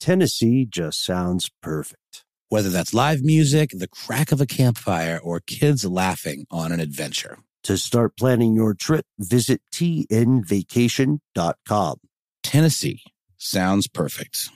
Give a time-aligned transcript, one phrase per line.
[0.00, 2.24] Tennessee just sounds perfect.
[2.48, 7.38] Whether that's live music, the crack of a campfire, or kids laughing on an adventure.
[7.64, 11.96] To start planning your trip, visit tnvacation.com.
[12.44, 13.02] Tennessee
[13.36, 14.50] sounds perfect.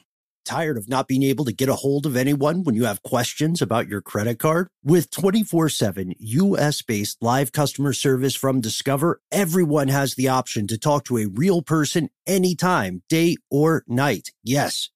[0.45, 3.61] Tired of not being able to get a hold of anyone when you have questions
[3.61, 4.69] about your credit card?
[4.83, 10.79] With 24 7 US based live customer service from Discover, everyone has the option to
[10.79, 14.31] talk to a real person anytime, day or night.
[14.43, 14.91] Yes,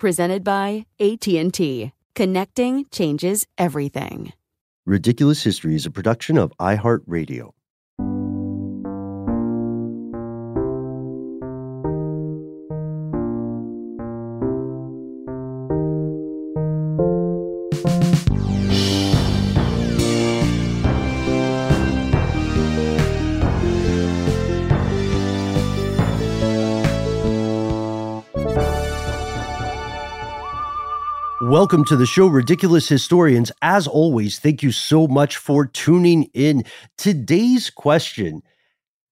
[0.00, 1.92] Presented by AT&T.
[2.14, 4.32] Connecting changes everything.
[4.86, 7.50] Ridiculous History is a production of iHeartRadio.
[31.50, 33.50] Welcome to the show, Ridiculous Historians.
[33.60, 36.62] As always, thank you so much for tuning in.
[36.96, 38.44] Today's question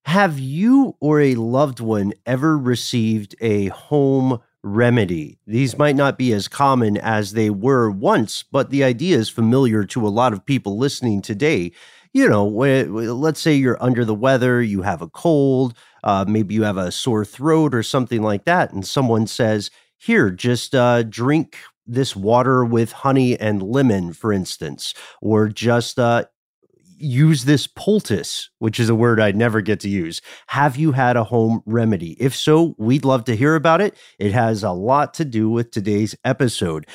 [0.05, 5.41] Have you or a loved one ever received a home remedy?
[5.48, 9.83] These might not be as common as they were once, but the idea is familiar
[9.86, 11.72] to a lot of people listening today.
[12.12, 16.62] You know, let's say you're under the weather, you have a cold, uh, maybe you
[16.62, 21.59] have a sore throat or something like that, and someone says, here, just uh, drink
[21.88, 26.25] this water with honey and lemon, for instance, or just uh,
[26.99, 30.21] use this poultice, which is a word I'd never get to use.
[30.48, 32.16] Have you had a home remedy?
[32.21, 33.97] If so, we'd love to hear about it.
[34.19, 36.87] It has a lot to do with today's episode.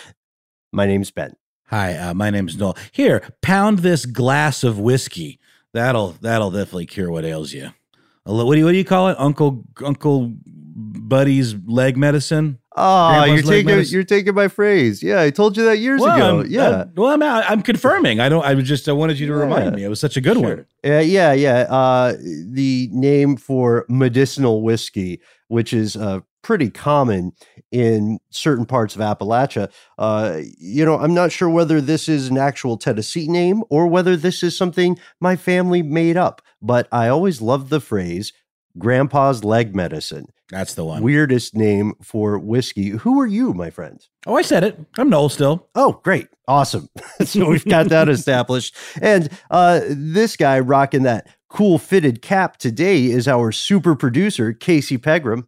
[0.72, 1.36] My name's Ben.
[1.68, 2.78] Hi, uh, my name's Noel.
[2.92, 5.40] Here, pound this glass of whiskey.
[5.74, 7.72] That'll that'll definitely cure what ails you.
[8.26, 9.20] What do you what do you call it?
[9.20, 12.60] Uncle Uncle Buddy's leg medicine.
[12.76, 15.04] Oh, you're taking you're taking my phrase.
[15.04, 16.40] Yeah, I told you that years well, ago.
[16.40, 16.62] I'm, yeah.
[16.64, 18.20] Uh, well, I'm I'm confirming.
[18.20, 18.44] I don't.
[18.44, 19.40] I just I wanted you to yeah.
[19.40, 19.84] remind me.
[19.84, 20.44] It was such a good sure.
[20.44, 20.66] one.
[20.86, 21.62] Uh, yeah, yeah.
[21.70, 27.32] Uh, the name for medicinal whiskey, which is uh, pretty common
[27.72, 29.72] in certain parts of Appalachia.
[29.98, 34.16] Uh, you know, I'm not sure whether this is an actual Tennessee name or whether
[34.16, 36.42] this is something my family made up.
[36.62, 38.34] But I always loved the phrase
[38.78, 40.28] Grandpa's leg medicine.
[40.50, 41.02] That's the one.
[41.02, 42.90] Weirdest name for whiskey.
[42.90, 44.06] Who are you, my friend?
[44.26, 44.80] Oh, I said it.
[44.98, 45.68] I'm Noel still.
[45.76, 46.28] Oh, great.
[46.48, 46.90] Awesome.
[47.26, 48.76] so we've got that established.
[49.02, 54.98] And uh, this guy rocking that cool fitted cap today is our super producer, Casey
[54.98, 55.46] Pegram.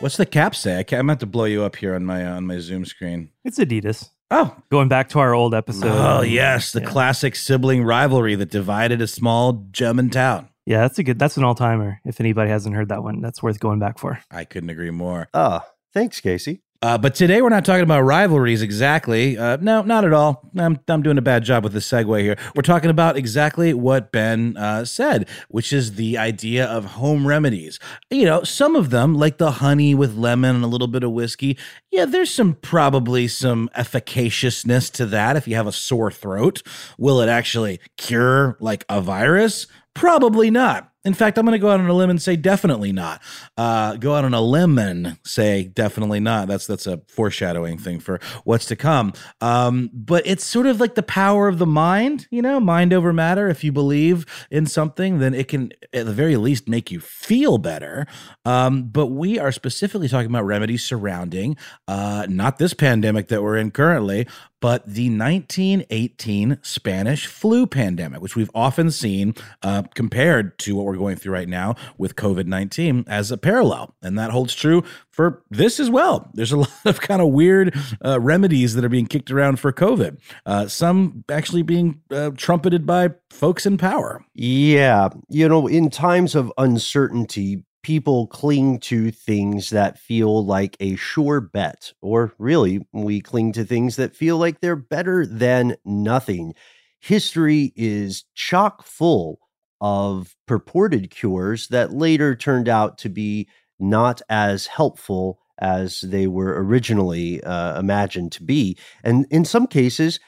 [0.00, 0.84] What's the cap say?
[0.90, 3.30] I am about to blow you up here on my on my Zoom screen.
[3.44, 4.10] It's Adidas.
[4.32, 5.86] Oh, going back to our old episode.
[5.86, 6.88] Oh yes, the yeah.
[6.88, 10.48] classic sibling rivalry that divided a small German town.
[10.66, 11.18] Yeah, that's a good.
[11.18, 12.00] That's an all timer.
[12.04, 14.20] If anybody hasn't heard that one, that's worth going back for.
[14.30, 15.28] I couldn't agree more.
[15.34, 15.60] Oh,
[15.92, 16.62] thanks, Casey.
[16.82, 19.38] Uh, but today we're not talking about rivalries exactly.
[19.38, 20.50] Uh, no, not at all.
[20.58, 22.36] I'm, I'm doing a bad job with the segue here.
[22.56, 27.78] We're talking about exactly what Ben uh, said, which is the idea of home remedies.
[28.10, 31.12] You know, some of them, like the honey with lemon and a little bit of
[31.12, 31.56] whiskey,
[31.92, 36.64] yeah, there's some probably some efficaciousness to that if you have a sore throat.
[36.98, 39.68] Will it actually cure like a virus?
[39.94, 40.92] Probably not.
[41.04, 43.20] In fact, I'm going to go out on a limb and say definitely not.
[43.56, 46.46] Uh, go out on a limb and say definitely not.
[46.46, 49.12] That's that's a foreshadowing thing for what's to come.
[49.40, 53.12] Um, but it's sort of like the power of the mind, you know, mind over
[53.12, 53.48] matter.
[53.48, 57.58] If you believe in something, then it can at the very least make you feel
[57.58, 58.06] better.
[58.44, 61.56] Um, but we are specifically talking about remedies surrounding
[61.88, 64.28] uh, not this pandemic that we're in currently,
[64.62, 70.96] but the 1918 Spanish flu pandemic, which we've often seen uh, compared to what we're
[70.96, 73.94] going through right now with COVID 19 as a parallel.
[74.00, 76.30] And that holds true for this as well.
[76.32, 77.74] There's a lot of kind of weird
[78.04, 82.86] uh, remedies that are being kicked around for COVID, uh, some actually being uh, trumpeted
[82.86, 84.24] by folks in power.
[84.32, 85.08] Yeah.
[85.28, 91.40] You know, in times of uncertainty, people cling to things that feel like a sure
[91.40, 96.54] bet, or really, we cling to things that feel like they're better than nothing.
[97.00, 99.40] History is chock full
[99.80, 103.48] of purported cures that later turned out to be
[103.80, 108.78] not as helpful as they were originally uh, imagined to be.
[109.02, 110.20] And in some cases,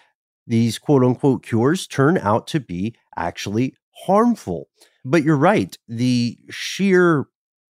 [0.46, 3.74] these quote unquote cures turn out to be actually
[4.06, 4.68] harmful.
[5.04, 7.26] But you're right, the sheer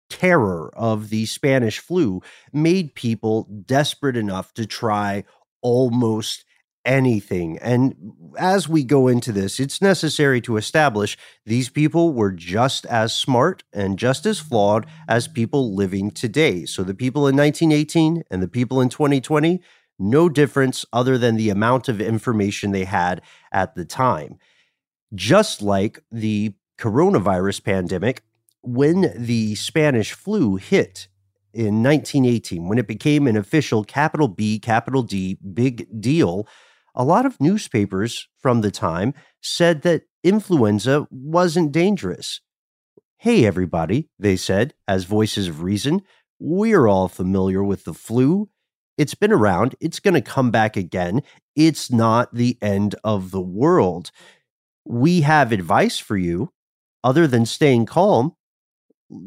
[0.09, 2.23] terror of the Spanish flu
[2.53, 5.25] made people desperate enough to try
[5.63, 6.45] almost
[6.85, 7.59] anything.
[7.59, 13.15] And as we go into this, it's necessary to establish these people were just as
[13.15, 16.65] smart and just as flawed as people living today.
[16.65, 19.61] So the people in 1918 and the people in 2020,
[19.99, 23.21] no difference other than the amount of information they had
[23.53, 24.39] at the time.
[25.15, 28.23] Just like the coronavirus pandemic,
[28.75, 31.09] when the Spanish flu hit
[31.55, 36.47] in 1918, when it became an official capital B, capital D big deal,
[36.95, 42.43] a lot of newspapers from the time said that influenza wasn't dangerous.
[43.17, 46.03] Hey, everybody, they said, as voices of reason,
[46.39, 48.51] we're all familiar with the flu.
[48.99, 51.23] It's been around, it's going to come back again.
[51.57, 54.11] It's not the end of the world.
[54.85, 56.53] We have advice for you
[57.03, 58.35] other than staying calm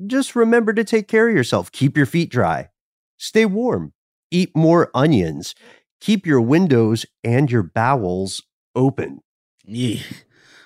[0.07, 1.71] just remember to take care of yourself.
[1.71, 2.69] Keep your feet dry.
[3.17, 3.93] Stay warm.
[4.29, 5.55] Eat more onions.
[5.99, 8.41] Keep your windows and your bowels
[8.75, 9.21] open.
[9.65, 10.01] Yeah.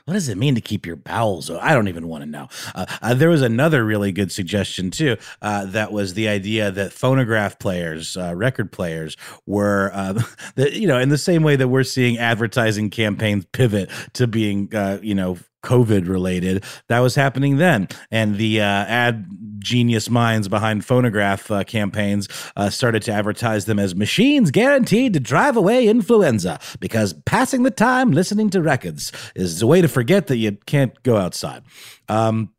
[0.06, 1.50] What does it mean to keep your bowels?
[1.50, 2.48] I don't even want to know.
[2.76, 5.18] Uh, uh, there was another really good suggestion too.
[5.42, 9.18] Uh, that was the idea that phonograph players, uh, record players,
[9.48, 10.14] were, uh,
[10.56, 14.74] the, you know, in the same way that we're seeing advertising campaigns pivot to being,
[14.76, 16.64] uh, you know, COVID related.
[16.88, 17.88] That was happening then.
[18.12, 19.26] And the uh, ad
[19.60, 25.20] genius minds behind phonograph uh, campaigns uh, started to advertise them as machines guaranteed to
[25.20, 30.28] drive away influenza because passing the time listening to records is a way to forget
[30.28, 31.64] that you can't go outside.
[32.08, 32.52] Um,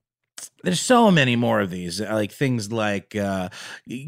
[0.62, 3.48] there's so many more of these like things like uh,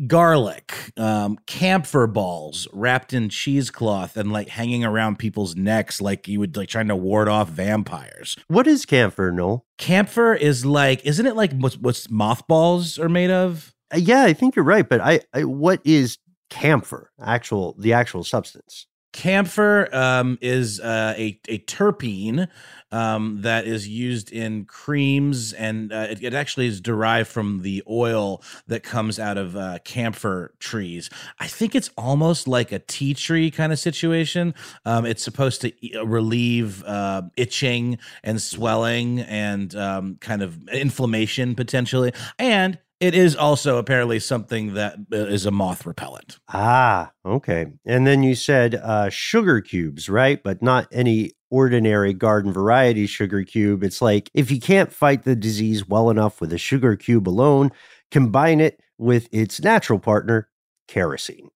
[0.06, 6.40] garlic um, camphor balls wrapped in cheesecloth and like hanging around people's necks like you
[6.40, 8.36] would like trying to ward off vampires.
[8.48, 9.64] What is camphor noel?
[9.78, 13.74] Camphor is like isn't it like what's, what's mothballs are made of?
[13.92, 16.18] Uh, yeah i think you're right but I, I what is
[16.50, 18.86] camphor actual the actual substance?
[19.12, 22.46] Camphor um, is uh, a, a terpene
[22.90, 27.82] um, that is used in creams, and uh, it, it, actually is derived from the
[27.88, 31.10] oil that comes out of uh, camphor trees.
[31.38, 34.54] I think it's almost like a tea tree kind of situation.
[34.84, 41.54] Um, it's supposed to uh, relieve uh, itching and swelling and um, kind of inflammation
[41.54, 46.38] potentially, and it is also apparently something that uh, a moth repellent.
[46.48, 47.66] Ah, okay.
[47.86, 50.42] And then you said uh, sugar cubes, right?
[50.42, 53.82] But not any ordinary garden variety sugar cube.
[53.82, 57.72] It's like if you can't fight the disease well enough with a sugar cube alone,
[58.10, 60.48] combine it with its natural partner,
[60.86, 61.50] kerosene.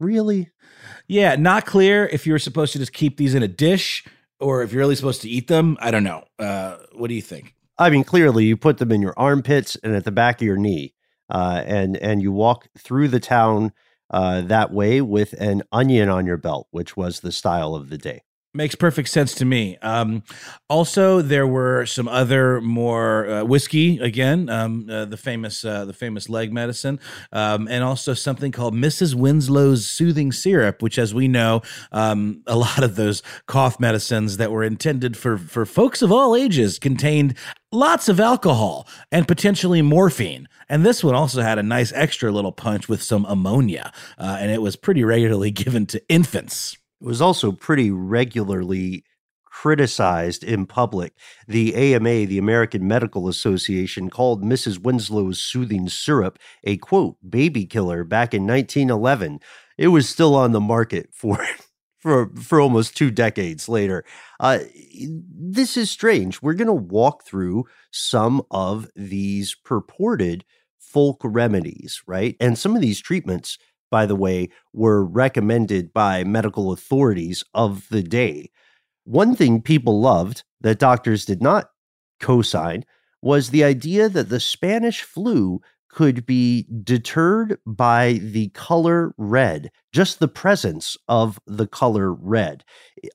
[0.00, 0.50] Really?
[1.08, 4.04] Yeah, not clear if you're supposed to just keep these in a dish
[4.40, 5.76] or if you're really supposed to eat them.
[5.80, 6.24] I don't know.
[6.38, 7.54] Uh, what do you think?
[7.78, 10.56] I mean, clearly you put them in your armpits and at the back of your
[10.56, 10.94] knee,
[11.28, 13.72] uh, and and you walk through the town
[14.10, 17.98] uh, that way with an onion on your belt, which was the style of the
[17.98, 18.22] day.
[18.56, 19.76] Makes perfect sense to me.
[19.82, 20.22] Um,
[20.70, 25.92] also, there were some other more uh, whiskey again, um, uh, the famous uh, the
[25.92, 26.98] famous leg medicine,
[27.32, 29.14] um, and also something called Mrs.
[29.14, 31.60] Winslow's soothing syrup, which, as we know,
[31.92, 36.34] um, a lot of those cough medicines that were intended for for folks of all
[36.34, 37.34] ages contained
[37.72, 40.48] lots of alcohol and potentially morphine.
[40.66, 44.50] And this one also had a nice extra little punch with some ammonia, uh, and
[44.50, 46.78] it was pretty regularly given to infants.
[47.00, 49.04] Was also pretty regularly
[49.44, 51.14] criticized in public.
[51.48, 54.78] The AMA, the American Medical Association, called Mrs.
[54.78, 59.40] Winslow's soothing syrup a quote, baby killer back in 1911.
[59.78, 61.38] It was still on the market for.
[62.02, 64.04] For, for almost two decades later.
[64.38, 64.60] Uh,
[64.94, 66.40] this is strange.
[66.40, 70.44] We're going to walk through some of these purported
[70.78, 72.36] folk remedies, right?
[72.38, 73.58] And some of these treatments
[73.90, 78.50] by the way, were recommended by medical authorities of the day.
[79.04, 81.70] One thing people loved that doctors did not
[82.20, 82.84] co sign
[83.22, 90.18] was the idea that the Spanish flu could be deterred by the color red, just
[90.18, 92.64] the presence of the color red.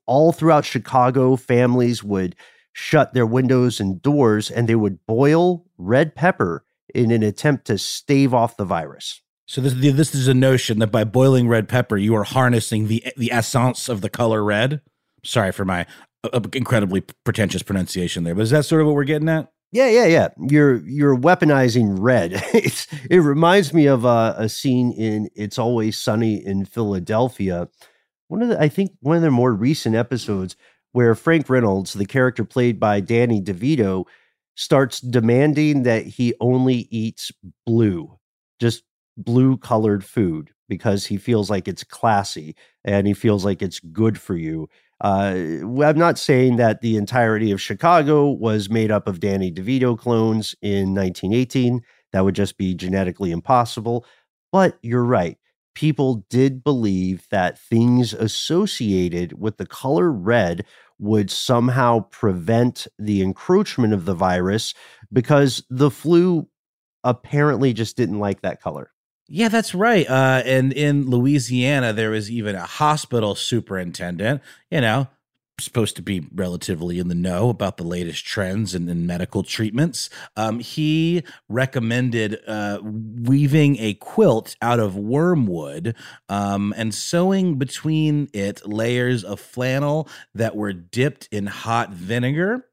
[0.07, 2.35] All throughout Chicago, families would
[2.73, 6.63] shut their windows and doors and they would boil red pepper
[6.93, 9.21] in an attempt to stave off the virus.
[9.51, 13.03] So this this is a notion that by boiling red pepper, you are harnessing the
[13.17, 14.79] the essence of the color red.
[15.25, 15.85] Sorry for my
[16.23, 19.51] uh, incredibly pretentious pronunciation there, but is that sort of what we're getting at?
[19.73, 20.29] Yeah, yeah, yeah.
[20.37, 22.31] You're you're weaponizing red.
[22.53, 27.67] it's it reminds me of a, a scene in It's Always Sunny in Philadelphia.
[28.29, 30.55] One of the I think one of the more recent episodes
[30.93, 34.05] where Frank Reynolds, the character played by Danny DeVito,
[34.55, 37.33] starts demanding that he only eats
[37.65, 38.17] blue,
[38.57, 38.83] just
[39.23, 44.19] blue colored food because he feels like it's classy and he feels like it's good
[44.19, 44.69] for you.
[45.01, 45.33] Uh,
[45.83, 50.55] I'm not saying that the entirety of Chicago was made up of Danny DeVito clones
[50.61, 51.81] in 1918.
[52.13, 54.05] That would just be genetically impossible.
[54.51, 55.37] But you're right.
[55.73, 60.65] People did believe that things associated with the color red
[60.99, 64.73] would somehow prevent the encroachment of the virus
[65.11, 66.47] because the flu
[67.03, 68.90] apparently just didn't like that color.
[69.33, 70.05] Yeah, that's right.
[70.09, 75.07] Uh, and in Louisiana, there was even a hospital superintendent, you know,
[75.57, 80.09] supposed to be relatively in the know about the latest trends and, and medical treatments.
[80.35, 85.95] Um, he recommended uh, weaving a quilt out of wormwood
[86.27, 92.65] um, and sewing between it layers of flannel that were dipped in hot vinegar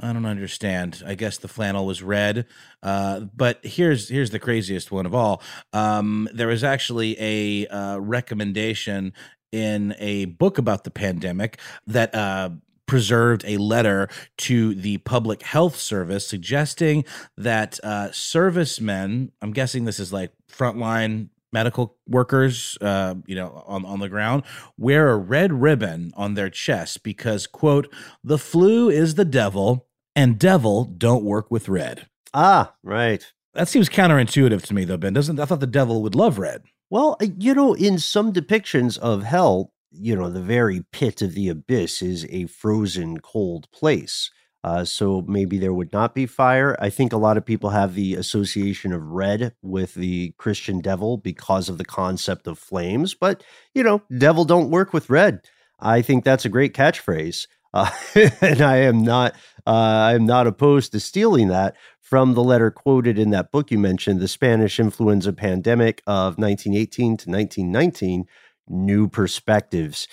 [0.00, 1.02] I don't understand.
[1.04, 2.46] I guess the flannel was red.
[2.82, 5.42] Uh, but here's here's the craziest one of all.
[5.72, 9.12] Um, there was actually a uh, recommendation
[9.50, 12.50] in a book about the pandemic that uh,
[12.86, 17.04] preserved a letter to the public health service suggesting
[17.36, 23.84] that uh, servicemen, I'm guessing this is like frontline medical workers uh, you know on,
[23.86, 24.42] on the ground
[24.76, 27.90] wear a red ribbon on their chest because quote
[28.22, 29.87] the flu is the devil
[30.18, 32.08] and devil don't work with red.
[32.34, 33.24] Ah, right.
[33.54, 35.12] That seems counterintuitive to me, though, Ben.
[35.12, 36.64] Doesn't I thought the devil would love red?
[36.90, 41.34] Well, uh, you know, in some depictions of hell, you know, the very pit of
[41.34, 44.32] the abyss is a frozen, cold place.
[44.64, 46.76] Uh, so maybe there would not be fire.
[46.80, 51.16] I think a lot of people have the association of red with the Christian devil
[51.16, 53.14] because of the concept of flames.
[53.14, 55.42] But, you know, devil don't work with red.
[55.78, 57.46] I think that's a great catchphrase.
[57.74, 57.90] Uh,
[58.40, 59.34] and I am not
[59.66, 59.70] uh,
[60.10, 63.78] I am not opposed to stealing that from the letter quoted in that book you
[63.78, 68.24] mentioned, the Spanish influenza pandemic of 1918 to 1919,
[68.66, 70.08] New Perspectives.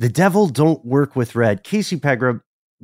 [0.00, 1.62] The devil don't work with red.
[1.62, 2.42] Casey Pegram,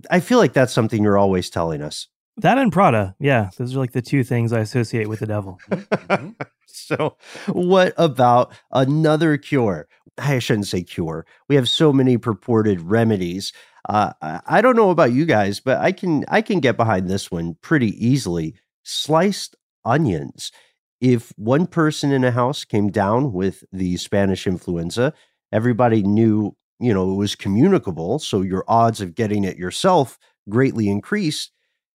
[0.08, 2.06] I feel like that's something you're always telling us.
[2.36, 3.16] That and Prada.
[3.18, 5.58] Yeah, those are like the two things I associate with the devil.
[6.08, 6.30] Mm-hmm.
[6.66, 7.16] so,
[7.48, 9.88] what about another cure?
[10.16, 11.26] I shouldn't say cure.
[11.48, 13.52] We have so many purported remedies.
[13.88, 14.12] Uh,
[14.46, 17.56] I don't know about you guys, but I can I can get behind this one
[17.62, 18.54] pretty easily.
[18.82, 20.52] Sliced onions.
[21.00, 25.14] If one person in a house came down with the Spanish influenza,
[25.52, 30.18] everybody knew, you know, it was communicable, so your odds of getting it yourself
[30.50, 31.52] greatly increased.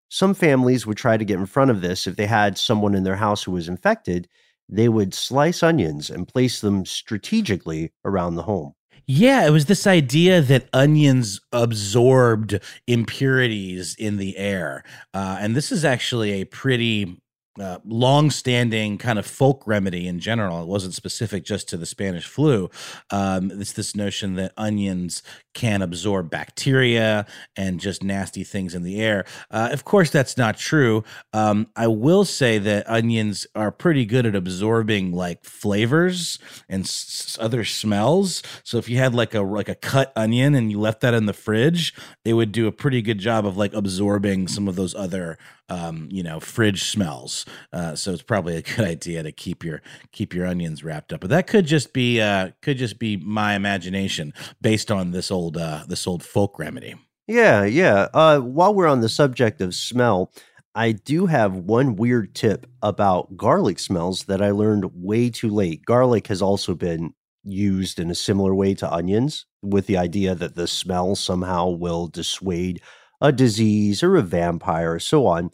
[0.09, 3.03] Some families would try to get in front of this if they had someone in
[3.03, 4.27] their house who was infected,
[4.69, 8.73] they would slice onions and place them strategically around the home.
[9.05, 14.83] Yeah, it was this idea that onions absorbed impurities in the air.
[15.13, 17.22] Uh, and this is actually a pretty
[17.60, 20.62] uh, long-standing kind of folk remedy in general.
[20.63, 22.69] It wasn't specific just to the Spanish flu.
[23.12, 25.22] Um, it's this notion that onions
[25.53, 29.25] can absorb bacteria and just nasty things in the air.
[29.51, 31.03] Uh, of course, that's not true.
[31.31, 37.38] Um, I will say that onions are pretty good at absorbing like flavors and s-
[37.39, 38.41] other smells.
[38.63, 41.27] So if you had like a like a cut onion and you left that in
[41.27, 41.93] the fridge,
[42.25, 45.38] it would do a pretty good job of like absorbing some of those other
[45.69, 47.42] um, you know, fridge smells.
[47.71, 49.81] Uh, so it's probably a good idea to keep your
[50.12, 51.21] keep your onions wrapped up.
[51.21, 55.57] But that could just be uh, could just be my imagination based on this old
[55.57, 56.95] uh, this old folk remedy.
[57.27, 58.09] Yeah, yeah.
[58.13, 60.31] Uh, while we're on the subject of smell,
[60.75, 65.85] I do have one weird tip about garlic smells that I learned way too late.
[65.85, 70.55] Garlic has also been used in a similar way to onions with the idea that
[70.55, 72.81] the smell somehow will dissuade
[73.21, 75.51] a disease or a vampire, or so on.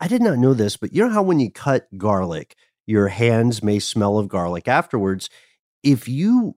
[0.00, 3.62] I did not know this, but you know how when you cut garlic, your hands
[3.62, 5.28] may smell of garlic afterwards.
[5.82, 6.56] If you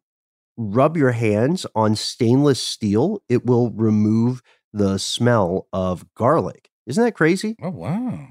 [0.58, 4.42] rub your hands on stainless steel, it will remove
[4.74, 6.70] the smell of garlic.
[6.86, 7.56] Isn't that crazy?
[7.62, 8.28] Oh wow.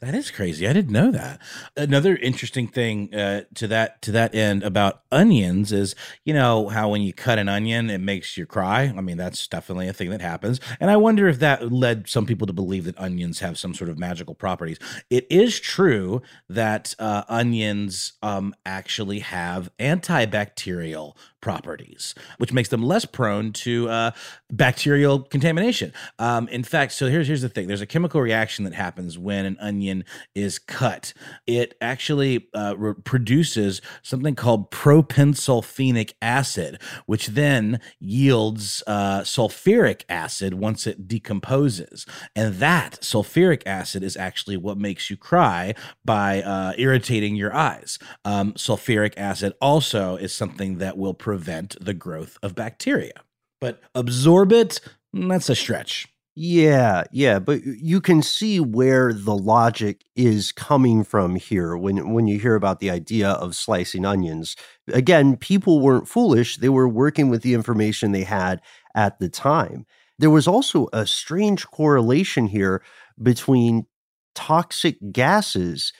[0.00, 0.68] That is crazy.
[0.68, 1.40] I didn't know that.
[1.76, 6.90] Another interesting thing uh, to that to that end about onions is, you know, how
[6.90, 8.92] when you cut an onion, it makes you cry.
[8.94, 10.60] I mean, that's definitely a thing that happens.
[10.80, 13.88] And I wonder if that led some people to believe that onions have some sort
[13.88, 14.78] of magical properties.
[15.10, 23.04] It is true that uh, onions um, actually have antibacterial properties, which makes them less
[23.04, 24.10] prone to uh,
[24.50, 25.92] bacterial contamination.
[26.18, 29.44] Um, in fact, so here's here's the thing: there's a chemical reaction that happens when
[29.44, 29.93] an onion
[30.34, 31.12] is cut.
[31.46, 40.54] It actually uh, re- produces something called propensulfonic acid, which then yields uh, sulfuric acid
[40.54, 45.74] once it decomposes, and that sulfuric acid is actually what makes you cry
[46.04, 47.98] by uh, irritating your eyes.
[48.24, 53.22] Um, sulfuric acid also is something that will prevent the growth of bacteria.
[53.60, 54.80] But absorb it,
[55.14, 56.08] mm, that's a stretch.
[56.36, 62.26] Yeah, yeah, but you can see where the logic is coming from here when when
[62.26, 64.56] you hear about the idea of slicing onions.
[64.92, 68.60] Again, people weren't foolish, they were working with the information they had
[68.96, 69.86] at the time.
[70.18, 72.82] There was also a strange correlation here
[73.22, 73.86] between
[74.34, 75.92] toxic gases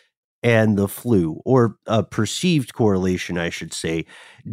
[0.44, 4.04] and the flu, or a perceived correlation, I should say.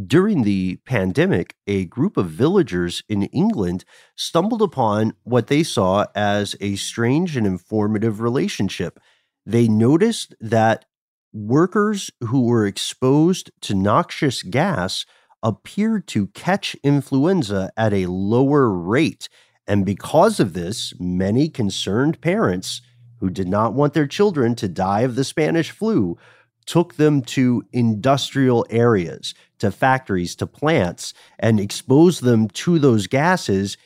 [0.07, 3.83] During the pandemic, a group of villagers in England
[4.15, 8.99] stumbled upon what they saw as a strange and informative relationship.
[9.45, 10.85] They noticed that
[11.33, 15.05] workers who were exposed to noxious gas
[15.43, 19.27] appeared to catch influenza at a lower rate.
[19.67, 22.81] And because of this, many concerned parents
[23.21, 26.17] who did not want their children to die of the Spanish flu
[26.65, 33.77] took them to industrial areas, to factories, to plants, and exposed them to those gases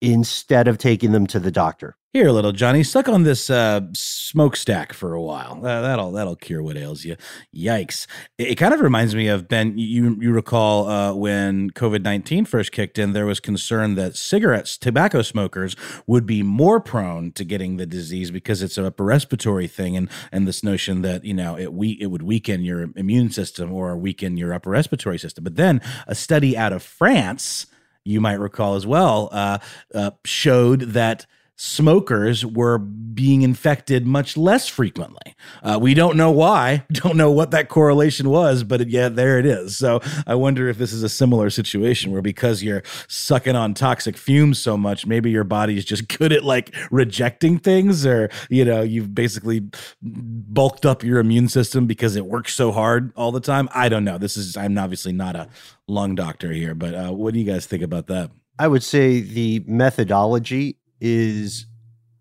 [0.00, 1.96] instead of taking them to the doctor.
[2.14, 5.54] Here, little Johnny, suck on this uh, smokestack for a while.
[5.66, 7.16] Uh, that'll that'll cure what ails you.
[7.52, 8.06] Yikes!
[8.38, 9.76] It, it, kind of reminds me of Ben.
[9.76, 14.78] You you recall uh, when COVID nineteen first kicked in, there was concern that cigarettes,
[14.78, 15.74] tobacco smokers
[16.06, 20.46] would be more prone to getting the disease because it's a respiratory thing, and and
[20.46, 24.36] this notion that you know it we it would weaken your immune system or weaken
[24.36, 25.42] your upper respiratory system.
[25.42, 27.66] But then a study out of France,
[28.04, 29.58] you might recall as well, uh,
[29.92, 35.34] uh, showed that smokers were being infected much less frequently.
[35.62, 39.46] Uh, we don't know why, don't know what that correlation was, but yeah, there it
[39.46, 39.76] is.
[39.78, 44.16] So I wonder if this is a similar situation where because you're sucking on toxic
[44.16, 48.64] fumes so much, maybe your body is just good at like rejecting things, or you
[48.64, 49.62] know, you've basically
[50.02, 53.68] bulked up your immune system because it works so hard all the time.
[53.74, 54.18] I don't know.
[54.18, 55.48] This is I'm obviously not a
[55.86, 58.30] lung doctor here, but uh, what do you guys think about that?
[58.58, 61.66] I would say the methodology is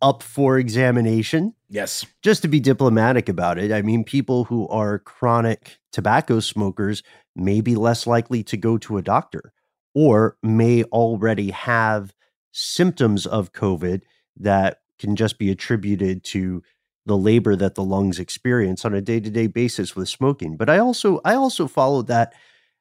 [0.02, 1.54] up for examination.
[1.70, 2.06] Yes.
[2.22, 7.02] Just to be diplomatic about it, I mean, people who are chronic tobacco smokers
[7.34, 9.54] may be less likely to go to a doctor
[9.96, 12.14] or may already have
[12.52, 14.02] symptoms of COVID
[14.36, 16.62] that can just be attributed to
[17.06, 20.58] the labor that the lungs experience on a day-to-day basis with smoking.
[20.58, 22.34] But I also I also followed that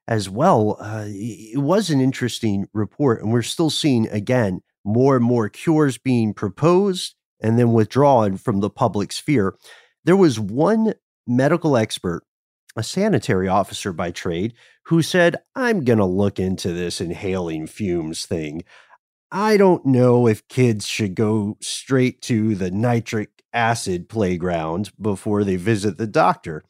[0.09, 0.77] as well.
[0.81, 5.99] Uh, it was an interesting report, and we're still seeing again more and more cures
[5.99, 9.57] being proposed and then withdrawn from the public sphere.
[10.05, 10.95] There was one
[11.27, 12.23] medical expert,
[12.77, 14.55] a sanitary officer by trade,
[14.87, 18.63] who said, I'm going to look into this inhaling fumes thing.
[19.31, 25.57] I don't know if kids should go straight to the nitric acid playground before they
[25.57, 26.65] visit the doctor.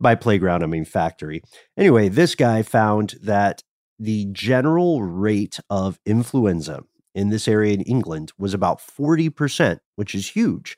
[0.00, 1.42] By playground, I mean factory.
[1.76, 3.62] Anyway, this guy found that
[3.98, 6.82] the general rate of influenza
[7.14, 10.76] in this area in England was about 40%, which is huge.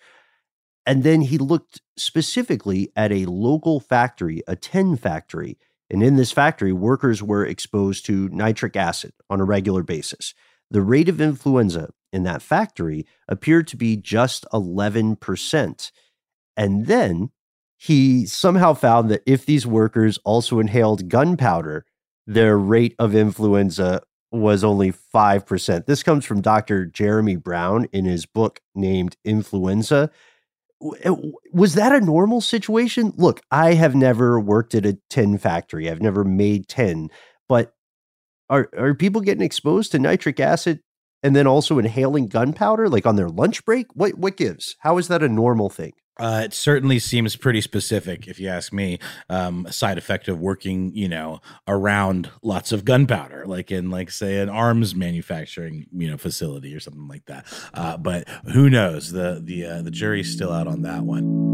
[0.86, 5.58] And then he looked specifically at a local factory, a tin factory.
[5.88, 10.34] And in this factory, workers were exposed to nitric acid on a regular basis.
[10.70, 15.90] The rate of influenza in that factory appeared to be just 11%.
[16.56, 17.30] And then
[17.76, 21.84] he somehow found that if these workers also inhaled gunpowder,
[22.26, 24.02] their rate of influenza
[24.34, 25.86] was only 5%.
[25.86, 26.86] This comes from Dr.
[26.86, 30.10] Jeremy Brown in his book named Influenza.
[31.04, 31.16] Uh,
[31.52, 33.12] was that a normal situation?
[33.16, 35.88] Look, I have never worked at a tin factory.
[35.88, 37.10] I've never made tin,
[37.48, 37.74] but
[38.50, 40.80] are are people getting exposed to nitric acid
[41.22, 43.86] and then also inhaling gunpowder like on their lunch break?
[43.94, 44.76] What what gives?
[44.80, 45.92] How is that a normal thing?
[46.18, 48.98] Uh, it certainly seems pretty specific, if you ask me.
[49.28, 54.10] Um, a side effect of working, you know, around lots of gunpowder, like in, like,
[54.10, 57.46] say, an arms manufacturing, you know, facility or something like that.
[57.72, 59.12] Uh, but who knows?
[59.12, 61.53] the the uh, The jury's still out on that one.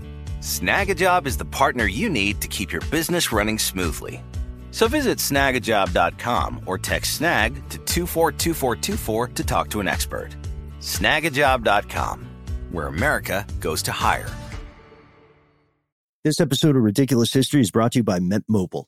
[0.41, 4.23] Snagajob is the partner you need to keep your business running smoothly.
[4.71, 10.29] So visit snagajob.com or text snag to 242424 to talk to an expert.
[10.79, 12.27] Snagajob.com,
[12.71, 14.29] where America goes to hire.
[16.23, 18.87] This episode of Ridiculous History is brought to you by Mint Mobile.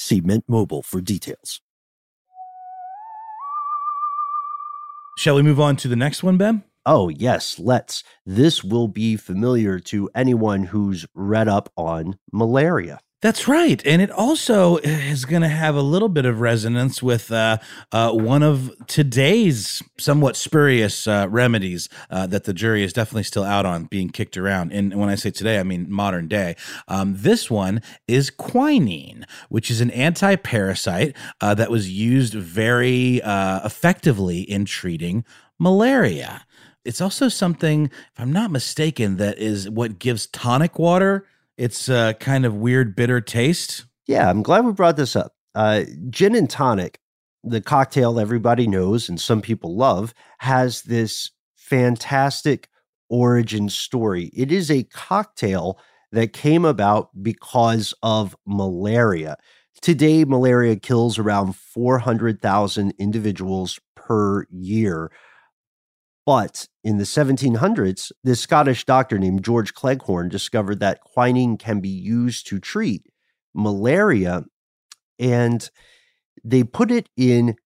[0.00, 1.60] See Mint Mobile for details.
[5.18, 6.64] Shall we move on to the next one, Ben?
[6.86, 8.02] Oh, yes, let's.
[8.24, 13.00] This will be familiar to anyone who's read up on malaria.
[13.22, 13.82] That's right.
[13.84, 17.58] And it also is going to have a little bit of resonance with uh,
[17.92, 23.44] uh, one of today's somewhat spurious uh, remedies uh, that the jury is definitely still
[23.44, 24.72] out on being kicked around.
[24.72, 26.56] And when I say today, I mean modern day.
[26.88, 33.20] Um, this one is quinine, which is an anti parasite uh, that was used very
[33.20, 35.26] uh, effectively in treating
[35.58, 36.46] malaria.
[36.86, 41.26] It's also something, if I'm not mistaken, that is what gives tonic water
[41.60, 43.84] its uh, kind of weird bitter taste.
[44.06, 45.34] Yeah, I'm glad we brought this up.
[45.54, 46.98] Uh, gin and tonic,
[47.44, 52.70] the cocktail everybody knows and some people love, has this fantastic
[53.10, 54.30] origin story.
[54.34, 55.78] It is a cocktail
[56.12, 59.36] that came about because of malaria.
[59.82, 65.12] Today, malaria kills around 400,000 individuals per year.
[66.26, 71.88] But in the 1700s, this Scottish doctor named George Cleghorn discovered that quinine can be
[71.88, 73.06] used to treat
[73.54, 74.44] malaria,
[75.18, 75.68] and
[76.44, 77.56] they put it in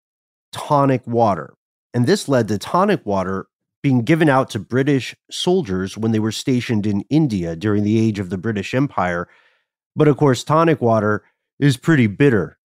[0.52, 1.54] tonic water.
[1.92, 3.46] And this led to tonic water
[3.82, 8.18] being given out to British soldiers when they were stationed in India during the age
[8.18, 9.28] of the British Empire.
[9.94, 11.22] But of course, tonic water
[11.58, 12.58] is pretty bitter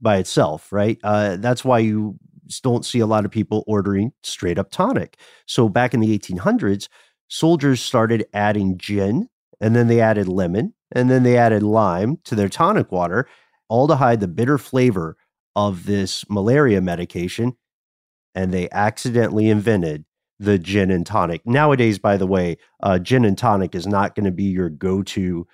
[0.00, 0.98] by itself, right?
[1.04, 2.18] Uh, that's why you
[2.62, 5.18] don't see a lot of people ordering straight up tonic.
[5.46, 6.88] So back in the 1800s,
[7.28, 9.28] soldiers started adding gin
[9.60, 13.26] and then they added lemon and then they added lime to their tonic water,
[13.68, 15.16] all to hide the bitter flavor
[15.56, 17.56] of this malaria medication.
[18.34, 20.04] And they accidentally invented
[20.38, 21.46] the gin and tonic.
[21.46, 25.02] Nowadays, by the way, uh, gin and tonic is not going to be your go
[25.02, 25.46] to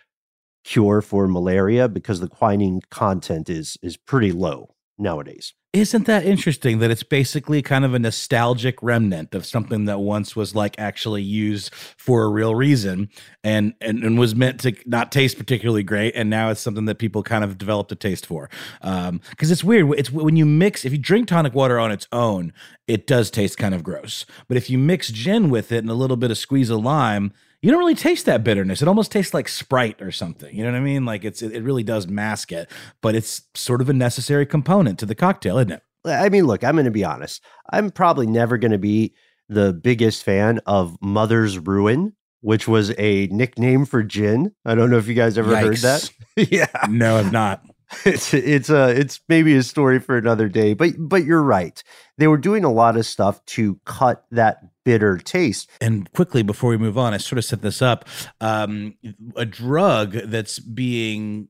[0.64, 5.54] cure for malaria because the quinine content is is pretty low nowadays.
[5.72, 10.34] Isn't that interesting that it's basically kind of a nostalgic remnant of something that once
[10.34, 13.08] was like actually used for a real reason
[13.44, 16.16] and, and, and was meant to not taste particularly great.
[16.16, 18.50] And now it's something that people kind of developed a taste for.
[18.82, 19.96] Um, cause it's weird.
[19.96, 22.52] It's when you mix, if you drink tonic water on its own,
[22.88, 24.26] it does taste kind of gross.
[24.48, 27.32] But if you mix gin with it and a little bit of squeeze of lime,
[27.62, 28.80] you don't really taste that bitterness.
[28.80, 30.54] It almost tastes like Sprite or something.
[30.54, 31.04] You know what I mean?
[31.04, 32.70] Like it's it really does mask it,
[33.02, 35.82] but it's sort of a necessary component to the cocktail, isn't it?
[36.04, 37.42] I mean, look, I'm going to be honest.
[37.70, 39.12] I'm probably never going to be
[39.50, 44.54] the biggest fan of Mother's Ruin, which was a nickname for gin.
[44.64, 45.62] I don't know if you guys ever Yikes.
[45.62, 46.10] heard that.
[46.50, 46.86] yeah.
[46.88, 47.62] No, I've not.
[48.04, 51.82] It's it's a it's maybe a story for another day, but but you're right.
[52.18, 55.70] They were doing a lot of stuff to cut that bitter taste.
[55.80, 58.06] And quickly before we move on, I sort of set this up.
[58.40, 58.94] Um,
[59.36, 61.48] a drug that's being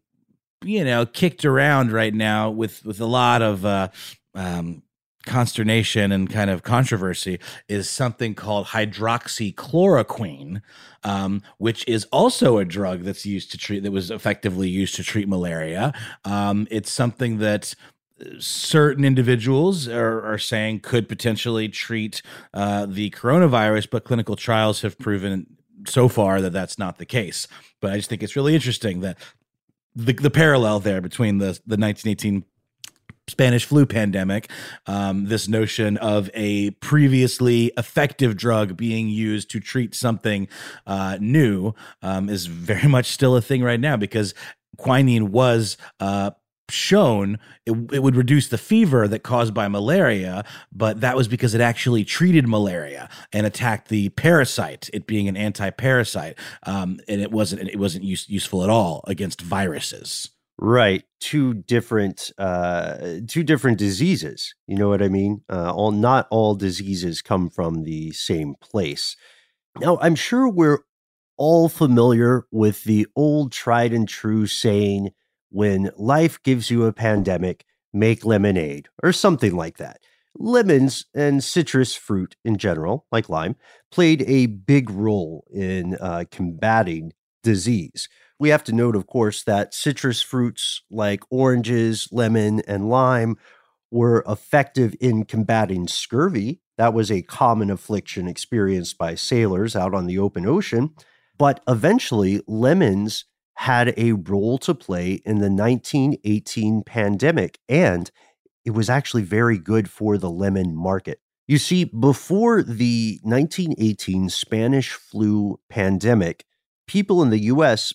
[0.62, 3.88] you know kicked around right now with with a lot of uh,
[4.34, 4.82] um,
[5.26, 7.38] consternation and kind of controversy
[7.68, 10.62] is something called hydroxychloroquine,
[11.04, 15.02] um, which is also a drug that's used to treat that was effectively used to
[15.02, 15.92] treat malaria.
[16.24, 17.74] Um, it's something that
[18.38, 22.22] certain individuals are, are saying could potentially treat
[22.54, 25.46] uh, the coronavirus, but clinical trials have proven
[25.86, 27.46] so far that that's not the case.
[27.80, 29.18] But I just think it's really interesting that
[29.94, 32.44] the, the parallel there between the the 1918
[33.28, 34.50] Spanish flu pandemic,
[34.86, 40.48] um, this notion of a previously effective drug being used to treat something
[40.86, 44.34] uh, new um, is very much still a thing right now because
[44.76, 46.32] quinine was uh,
[46.72, 51.54] shown it, it, would reduce the fever that caused by malaria but that was because
[51.54, 57.30] it actually treated malaria and attacked the parasite it being an anti-parasite um, and it
[57.30, 60.30] wasn't it wasn't use, useful at all against viruses
[60.62, 64.54] Right, two different uh two different diseases.
[64.66, 65.40] You know what I mean?
[65.48, 69.16] Uh all not all diseases come from the same place.
[69.78, 70.80] Now, I'm sure we're
[71.38, 75.12] all familiar with the old tried and true saying
[75.50, 80.00] when life gives you a pandemic, make lemonade or something like that.
[80.36, 83.56] Lemons and citrus fruit in general, like lime,
[83.90, 88.08] played a big role in uh, combating disease.
[88.38, 93.36] We have to note, of course, that citrus fruits like oranges, lemon, and lime
[93.90, 96.60] were effective in combating scurvy.
[96.78, 100.94] That was a common affliction experienced by sailors out on the open ocean.
[101.38, 103.24] But eventually, lemons
[103.60, 108.10] had a role to play in the 1918 pandemic, and
[108.64, 111.20] it was actually very good for the lemon market.
[111.46, 116.46] You see, before the 1918 Spanish flu pandemic,
[116.86, 117.92] people in the US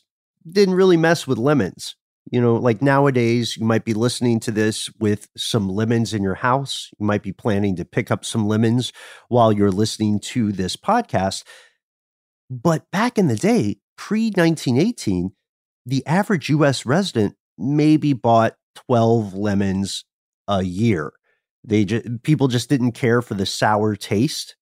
[0.48, 1.96] didn't really mess with lemons.
[2.32, 6.36] You know, like nowadays, you might be listening to this with some lemons in your
[6.36, 6.92] house.
[7.00, 8.94] You might be planning to pick up some lemons
[9.30, 11.44] while you're listening to this podcast.
[12.52, 15.32] But back in the day, pre 1918,
[15.86, 18.56] the average US resident maybe bought
[18.88, 20.06] 12 lemons
[20.48, 21.14] a year.
[21.64, 24.56] They just, people just didn't care for the sour taste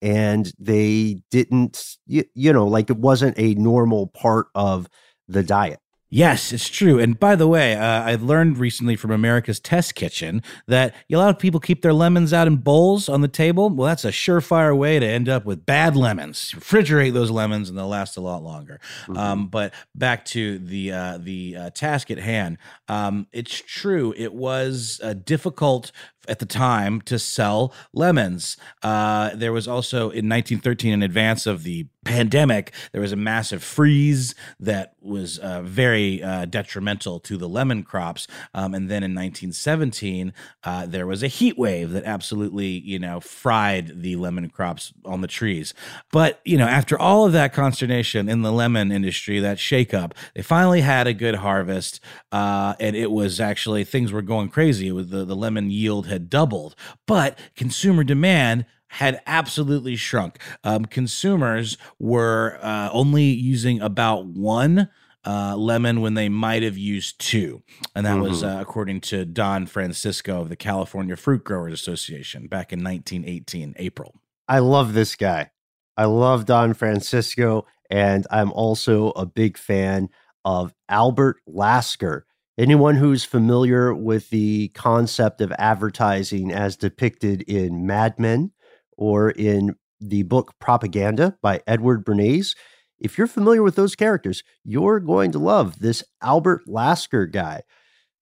[0.00, 4.88] and they didn't you, you know like it wasn't a normal part of
[5.28, 5.80] the diet.
[6.10, 6.98] Yes, it's true.
[6.98, 11.28] And by the way, uh, I learned recently from America's Test Kitchen that a lot
[11.28, 13.68] of people keep their lemons out in bowls on the table.
[13.68, 16.52] Well, that's a surefire way to end up with bad lemons.
[16.56, 18.80] Refrigerate those lemons, and they'll last a lot longer.
[19.02, 19.16] Mm-hmm.
[19.18, 22.56] Um, but back to the uh, the uh, task at hand.
[22.88, 24.14] Um, it's true.
[24.16, 25.92] It was uh, difficult
[26.26, 28.56] at the time to sell lemons.
[28.82, 33.62] Uh, there was also in 1913, in advance of the pandemic, there was a massive
[33.62, 38.26] freeze that was uh, very uh, detrimental to the lemon crops.
[38.52, 43.20] Um, and then in 1917, uh, there was a heat wave that absolutely, you know,
[43.20, 45.72] fried the lemon crops on the trees.
[46.12, 50.42] But, you know, after all of that consternation in the lemon industry, that shakeup, they
[50.42, 52.00] finally had a good harvest.
[52.30, 54.88] Uh, and it was actually, things were going crazy.
[54.88, 56.74] It was the, the lemon yield had had doubled,
[57.06, 60.38] but consumer demand had absolutely shrunk.
[60.64, 64.88] Um, consumers were uh, only using about one
[65.26, 67.62] uh, lemon when they might have used two.
[67.94, 68.22] And that mm-hmm.
[68.22, 73.74] was uh, according to Don Francisco of the California Fruit Growers Association back in 1918,
[73.76, 74.14] April.
[74.48, 75.50] I love this guy.
[75.96, 77.66] I love Don Francisco.
[77.90, 80.08] And I'm also a big fan
[80.44, 82.24] of Albert Lasker.
[82.56, 88.52] Anyone who's familiar with the concept of advertising as depicted in Mad Men
[88.98, 92.54] or in the book Propaganda by Edward Bernays,
[92.98, 97.62] if you're familiar with those characters, you're going to love this Albert Lasker guy.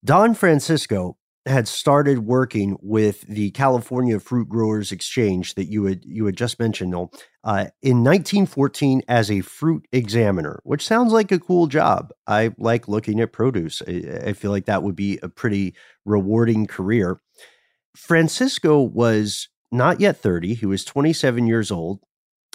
[0.05, 6.27] Don Francisco had started working with the California Fruit Growers Exchange that you had you
[6.27, 7.13] had just mentioned, Noel,
[7.45, 12.11] uh, in 1914 as a fruit examiner, which sounds like a cool job.
[12.27, 13.81] I like looking at produce.
[13.87, 17.21] I, I feel like that would be a pretty rewarding career.
[17.97, 22.01] Francisco was not yet 30; he was 27 years old,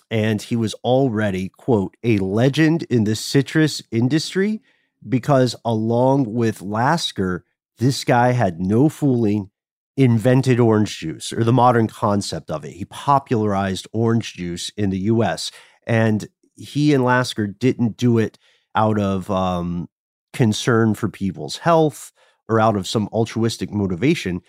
[0.10, 4.62] and he was already, quote, a legend in the citrus industry
[5.08, 7.46] because, along with Lasker,
[7.78, 9.50] this guy had no fooling,
[9.98, 12.72] invented orange juice or the modern concept of it.
[12.72, 15.52] He popularized orange juice in the US.
[15.86, 18.38] And he and Lasker didn't do it
[18.76, 19.90] out of um,
[20.34, 22.12] concern for people's health
[22.48, 24.42] or out of some altruistic motivation.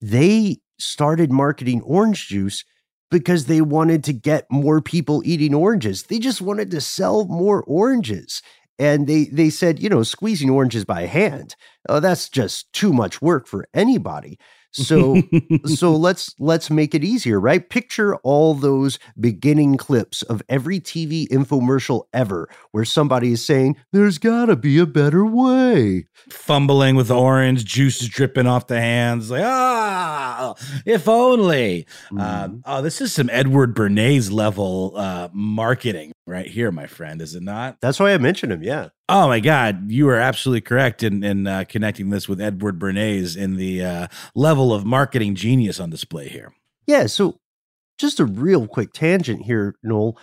[0.00, 2.64] They started marketing orange juice
[3.10, 6.04] because they wanted to get more people eating oranges.
[6.04, 8.42] They just wanted to sell more oranges.
[8.78, 11.54] And they they said, you know, squeezing oranges by hand,
[11.88, 14.38] oh, that's just too much work for anybody.
[14.72, 15.20] So
[15.66, 17.68] so let's let's make it easier, right?
[17.68, 24.18] Picture all those beginning clips of every TV infomercial ever where somebody is saying, "There's
[24.18, 29.30] got to be a better way." Fumbling with orange, juice is dripping off the hands.
[29.30, 30.54] Like, ah,
[30.84, 31.86] if only.
[32.16, 37.34] Uh, oh, this is some Edward Bernays level uh, marketing right here, my friend, is
[37.34, 37.78] it not?
[37.80, 38.62] That's why I mentioned him.
[38.62, 38.88] Yeah.
[39.08, 43.36] Oh my God, you are absolutely correct in in uh, connecting this with Edward Bernays
[43.36, 46.54] in the uh, level of marketing genius on display here.
[46.86, 47.06] Yeah.
[47.06, 47.40] So,
[47.98, 50.16] just a real quick tangent here, Noel.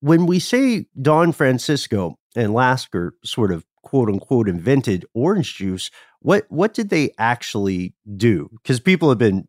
[0.00, 6.44] When we say Don Francisco and Lasker sort of quote unquote invented orange juice, what
[6.48, 8.50] what did they actually do?
[8.52, 9.48] Because people have been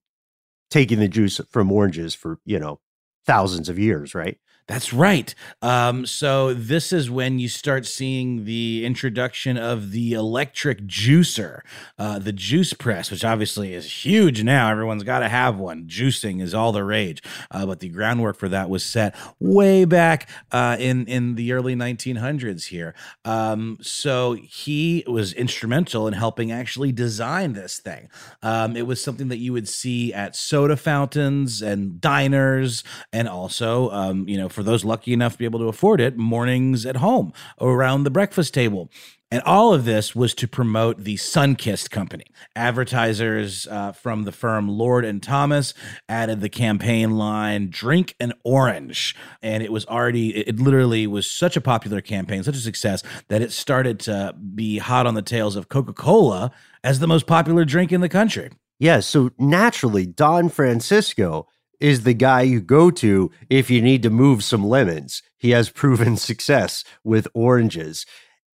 [0.70, 2.80] taking the juice from oranges for you know
[3.26, 4.38] thousands of years, right?
[4.72, 5.36] That's right.
[5.62, 11.60] Um, so this is when you start seeing the introduction of the electric juicer,
[12.00, 14.72] uh, the juice press, which obviously is huge now.
[14.72, 15.88] Everyone's got to have one.
[15.88, 20.30] Juicing is all the rage, uh, but the groundwork for that was set way back
[20.54, 22.96] uh, in in the early 1900s here.
[23.26, 28.08] Um, so he was instrumental in helping actually design this thing.
[28.42, 33.90] Um, it was something that you would see at soda fountains and diners, and also,
[33.90, 36.86] um, you know, for for those lucky enough to be able to afford it, mornings
[36.86, 38.92] at home around the breakfast table.
[39.32, 42.26] And all of this was to promote the Sunkist company.
[42.56, 45.74] Advertisers uh, from the firm Lord and Thomas
[46.08, 51.58] added the campaign line "Drink an Orange," and it was already it literally was such
[51.58, 55.56] a popular campaign, such a success that it started to be hot on the tails
[55.56, 56.52] of Coca Cola
[56.84, 58.52] as the most popular drink in the country.
[58.80, 61.48] Yeah, so naturally, Don Francisco
[61.82, 65.22] is the guy you go to if you need to move some lemons.
[65.38, 68.06] He has proven success with oranges.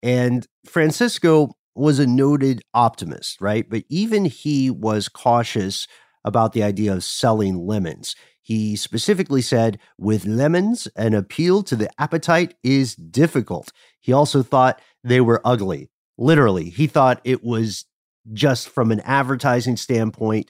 [0.01, 3.69] And Francisco was a noted optimist, right?
[3.69, 5.87] But even he was cautious
[6.25, 8.15] about the idea of selling lemons.
[8.41, 13.71] He specifically said, with lemons, an appeal to the appetite is difficult.
[13.99, 15.89] He also thought they were ugly.
[16.17, 17.85] Literally, he thought it was
[18.33, 20.49] just from an advertising standpoint,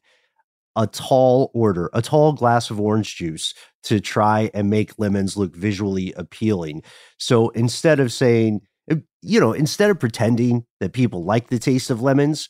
[0.78, 5.56] a tall order, a tall glass of orange juice to try and make lemons look
[5.56, 6.84] visually appealing.
[7.18, 11.90] So instead of saying, eh, you know, instead of pretending that people like the taste
[11.90, 12.48] of lemons,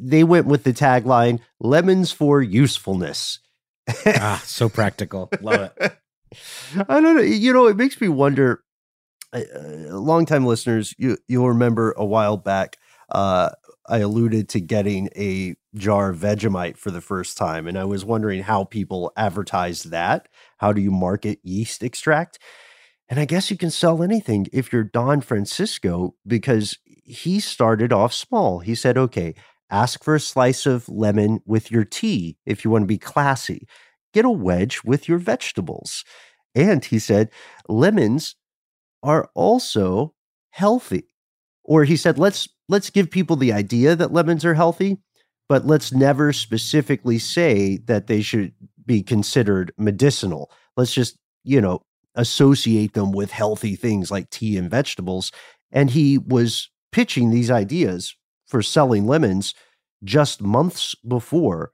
[0.00, 3.38] they went with the tagline lemons for usefulness.
[4.06, 5.28] ah, so practical.
[5.42, 5.92] Love it.
[6.88, 7.22] I don't know.
[7.22, 8.62] You know, it makes me wonder.
[9.32, 9.42] Uh,
[9.90, 12.78] longtime listeners, you you'll remember a while back.
[13.10, 13.50] Uh,
[13.88, 18.04] I alluded to getting a jar of Vegemite for the first time, and I was
[18.04, 20.28] wondering how people advertise that.
[20.58, 22.38] How do you market yeast extract?
[23.08, 28.12] And I guess you can sell anything if you're Don Francisco because he started off
[28.12, 28.58] small.
[28.58, 29.34] He said, okay,
[29.70, 33.66] ask for a slice of lemon with your tea if you want to be classy.
[34.12, 36.04] Get a wedge with your vegetables.
[36.54, 37.30] And he said,
[37.68, 38.34] lemons
[39.02, 40.14] are also
[40.50, 41.04] healthy.
[41.62, 44.98] Or he said, let's let's give people the idea that lemons are healthy,
[45.48, 48.52] but let's never specifically say that they should
[48.84, 50.50] be considered medicinal.
[50.76, 51.82] Let's just, you know,
[52.14, 55.32] associate them with healthy things like tea and vegetables.
[55.70, 59.54] And he was pitching these ideas for selling lemons
[60.04, 61.72] just months before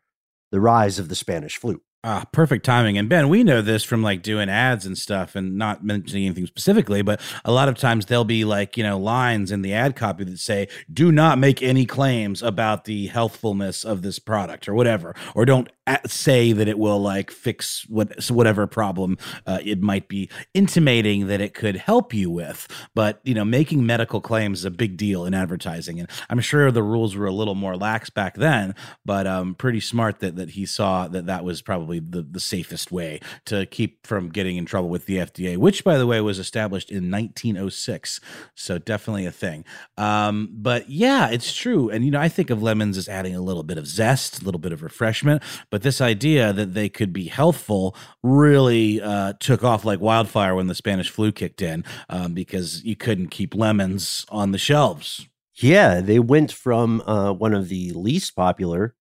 [0.50, 1.81] the rise of the Spanish flu.
[2.04, 2.98] Ah, perfect timing.
[2.98, 6.46] And Ben, we know this from like doing ads and stuff and not mentioning anything
[6.46, 9.94] specifically, but a lot of times there'll be like, you know, lines in the ad
[9.94, 14.74] copy that say, do not make any claims about the healthfulness of this product or
[14.74, 15.68] whatever, or don't
[16.06, 21.40] say that it will like fix what whatever problem uh, it might be intimating that
[21.40, 25.24] it could help you with but you know making medical claims is a big deal
[25.24, 28.74] in advertising and i'm sure the rules were a little more lax back then
[29.05, 32.40] but um pretty smart that that he saw that that was probably probably the, the
[32.40, 36.20] safest way to keep from getting in trouble with the FDA, which, by the way,
[36.20, 38.20] was established in 1906.
[38.55, 39.64] So definitely a thing.
[39.97, 41.90] Um, but yeah, it's true.
[41.90, 44.45] And, you know, I think of lemons as adding a little bit of zest, a
[44.45, 45.43] little bit of refreshment.
[45.70, 50.68] But this idea that they could be healthful really uh, took off like wildfire when
[50.68, 55.26] the Spanish flu kicked in um, because you couldn't keep lemons on the shelves.
[55.55, 58.95] Yeah, they went from uh, one of the least popular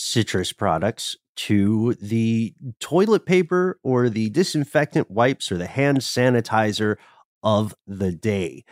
[0.00, 6.96] citrus products to the toilet paper or the disinfectant wipes or the hand sanitizer
[7.42, 8.64] of the day.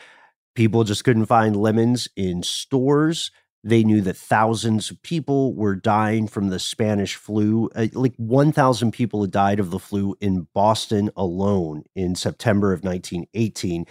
[0.55, 3.31] People just couldn't find lemons in stores.
[3.65, 7.71] They knew that thousands of people were dying from the Spanish flu.
[7.75, 12.85] Uh, like 1,000 people had died of the flu in Boston alone in September of
[12.85, 13.87] 1918.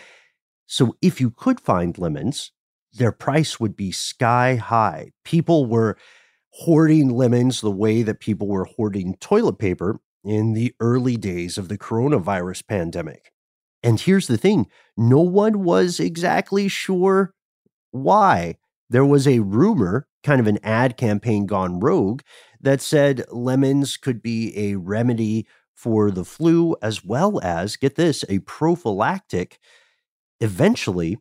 [0.66, 2.52] So, if you could find lemons,
[2.94, 5.12] their price would be sky high.
[5.24, 5.98] People were
[6.52, 11.70] hoarding lemons the way that people were hoarding toilet paper in the early days of
[11.70, 13.32] the coronavirus pandemic.
[13.84, 14.68] And here's the thing
[14.98, 17.34] no one was exactly sure
[17.92, 18.58] why.
[18.90, 22.22] There was a rumor, kind of an ad campaign gone rogue,
[22.62, 25.46] that said lemons could be a remedy
[25.76, 29.60] for the flu, as well as, get this, a prophylactic.
[30.40, 31.18] Eventually,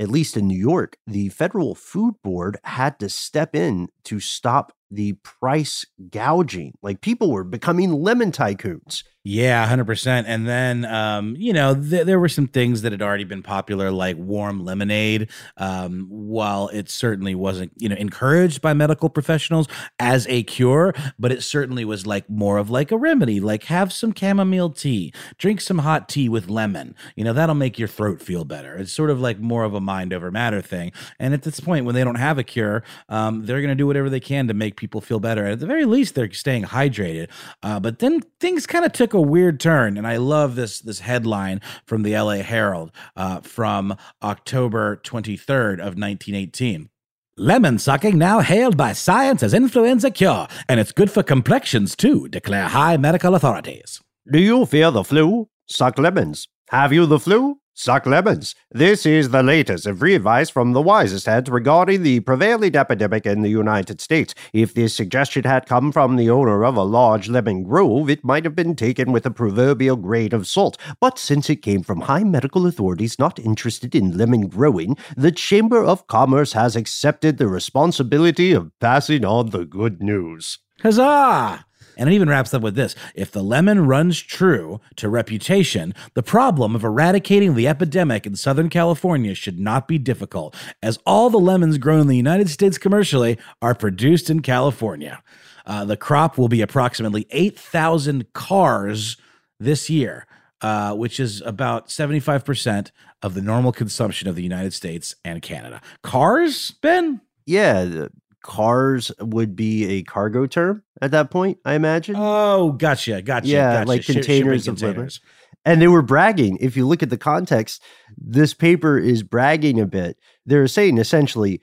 [0.00, 4.72] at least in New York, the federal food board had to step in to stop
[4.90, 6.76] the price gouging.
[6.82, 9.04] Like people were becoming lemon tycoons.
[9.22, 10.24] Yeah, 100%.
[10.26, 13.90] And then, um, you know, th- there were some things that had already been popular,
[13.90, 15.28] like warm lemonade.
[15.58, 19.68] Um, while it certainly wasn't, you know, encouraged by medical professionals
[19.98, 23.92] as a cure, but it certainly was like more of like a remedy, like have
[23.92, 26.94] some chamomile tea, drink some hot tea with lemon.
[27.14, 28.74] You know, that'll make your throat feel better.
[28.78, 30.92] It's sort of like more of a mind over matter thing.
[31.18, 33.86] And at this point, when they don't have a cure, um, they're going to do
[33.86, 35.46] whatever they can to make people feel better.
[35.46, 37.28] At the very least, they're staying hydrated.
[37.62, 41.00] Uh, but then things kind of took a weird turn, and I love this this
[41.00, 42.38] headline from the L.A.
[42.38, 46.88] Herald uh, from October 23rd of 1918.
[47.36, 52.26] Lemon sucking now hailed by science as influenza cure, and it's good for complexions too,
[52.28, 54.00] declare high medical authorities.
[54.30, 55.48] Do you fear the flu?
[55.66, 56.48] Suck lemons.
[56.70, 57.59] Have you the flu?
[57.82, 58.54] Suck lemons.
[58.70, 63.24] This is the latest and free advice from the wisest heads regarding the prevailing epidemic
[63.24, 64.34] in the United States.
[64.52, 68.44] If this suggestion had come from the owner of a large lemon grove, it might
[68.44, 70.76] have been taken with a proverbial grain of salt.
[71.00, 75.82] But since it came from high medical authorities not interested in lemon growing, the Chamber
[75.82, 80.58] of Commerce has accepted the responsibility of passing on the good news.
[80.82, 81.64] Huzzah!
[82.00, 86.22] And it even wraps up with this If the lemon runs true to reputation, the
[86.22, 91.38] problem of eradicating the epidemic in Southern California should not be difficult, as all the
[91.38, 95.22] lemons grown in the United States commercially are produced in California.
[95.66, 99.18] Uh, the crop will be approximately 8,000 cars
[99.60, 100.26] this year.
[100.62, 102.90] Uh, which is about 75%
[103.22, 105.80] of the normal consumption of the United States and Canada.
[106.02, 107.22] Cars, Ben?
[107.46, 108.08] Yeah,
[108.42, 112.16] cars would be a cargo term at that point, I imagine.
[112.18, 113.48] Oh, gotcha, gotcha.
[113.48, 113.88] Yeah, gotcha.
[113.88, 114.78] like Sh- containers lemon.
[114.78, 115.20] containers.
[115.64, 116.56] And they were bragging.
[116.60, 117.82] If you look at the context,
[118.16, 120.18] this paper is bragging a bit.
[120.46, 121.60] They're saying essentially,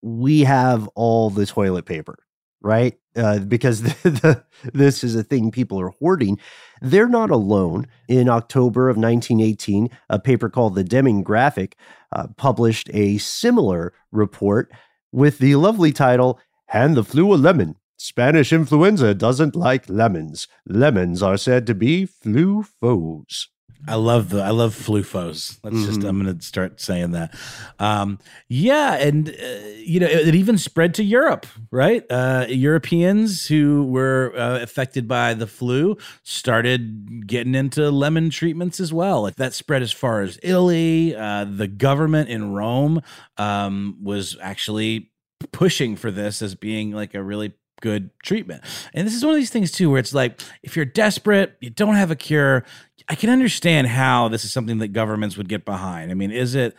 [0.00, 2.18] we have all the toilet paper,
[2.60, 2.94] right?
[3.16, 6.38] Uh, because the, the, this is a thing people are hoarding.
[6.80, 7.88] They're not alone.
[8.08, 11.76] In October of 1918, a paper called the Deming Graphic
[12.12, 14.70] uh, published a similar report
[15.12, 17.76] with the lovely title, Hand the Flu a Lemon.
[17.96, 20.48] Spanish influenza doesn't like lemons.
[20.66, 23.48] Lemons are said to be flu foes.
[23.88, 25.58] I love the I love flufos.
[25.64, 26.08] Let's just Mhm.
[26.08, 27.34] I'm going to start saying that.
[27.78, 28.18] Um,
[28.48, 29.32] yeah, and uh,
[29.78, 32.04] you know it, it even spread to Europe, right?
[32.10, 38.92] Uh, Europeans who were uh, affected by the flu started getting into lemon treatments as
[38.92, 39.22] well.
[39.22, 41.16] Like that spread as far as Italy.
[41.16, 43.02] Uh, the government in Rome
[43.36, 45.10] um, was actually
[45.52, 48.62] pushing for this as being like a really good treatment.
[48.94, 51.68] And this is one of these things too where it's like if you're desperate, you
[51.68, 52.64] don't have a cure,
[53.12, 56.10] I can understand how this is something that governments would get behind.
[56.10, 56.74] I mean, is it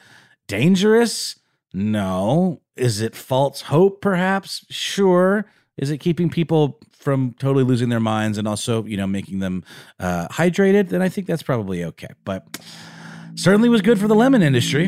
[0.47, 1.35] dangerous?
[1.75, 2.59] No.
[2.75, 4.65] Is it false hope perhaps?
[4.71, 5.45] Sure.
[5.77, 9.63] Is it keeping people from totally losing their minds and also, you know, making them
[9.99, 10.89] uh, hydrated?
[10.89, 12.09] Then I think that's probably okay.
[12.25, 12.59] But
[13.35, 14.87] certainly was good for the lemon industry.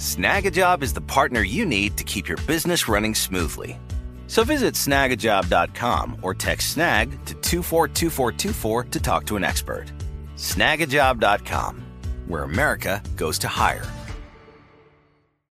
[0.00, 3.78] Snagajob is the partner you need to keep your business running smoothly.
[4.28, 9.92] So visit snagajob.com or text snag to 242424 to talk to an expert.
[10.36, 11.82] Snagajob.com,
[12.28, 13.86] where America goes to hire.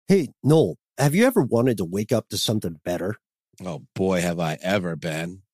[0.09, 3.15] Hey, Noel, have you ever wanted to wake up to something better?
[3.65, 5.43] Oh boy, have I ever been.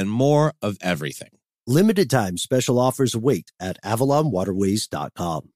[0.00, 1.28] and more of everything.
[1.66, 5.50] Limited time special offers await at avalonwaterways.com.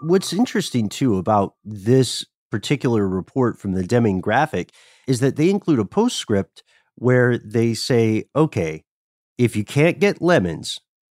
[0.00, 4.70] What's interesting too about this particular report from the Deming graphic
[5.08, 6.62] is that they include a postscript
[6.94, 8.84] where they say, okay,
[9.36, 10.78] if you can't get lemons,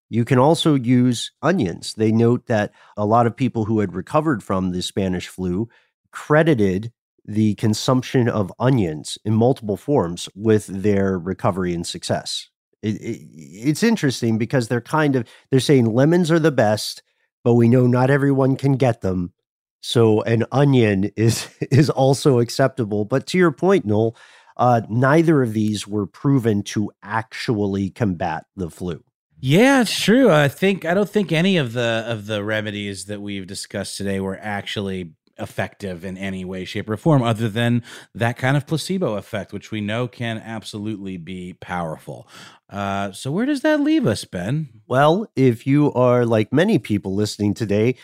[0.08, 1.94] you can also use onions.
[1.94, 5.68] They note that a lot of people who had recovered from the Spanish flu
[6.12, 6.92] credited
[7.26, 12.48] the consumption of onions in multiple forms with their recovery and success.
[12.82, 17.02] It, it, it's interesting because they're kind of they're saying lemons are the best,
[17.42, 19.32] but we know not everyone can get them.
[19.80, 23.04] So an onion is is also acceptable.
[23.04, 24.16] But to your point, Noel,
[24.56, 29.02] uh, neither of these were proven to actually combat the flu.
[29.38, 30.30] Yeah, it's true.
[30.30, 34.18] I think I don't think any of the of the remedies that we've discussed today
[34.18, 37.82] were actually effective in any way, shape, or form, other than
[38.14, 42.28] that kind of placebo effect, which we know can absolutely be powerful.
[42.70, 44.68] Uh, so, where does that leave us, Ben?
[44.86, 47.96] Well, if you are like many people listening today,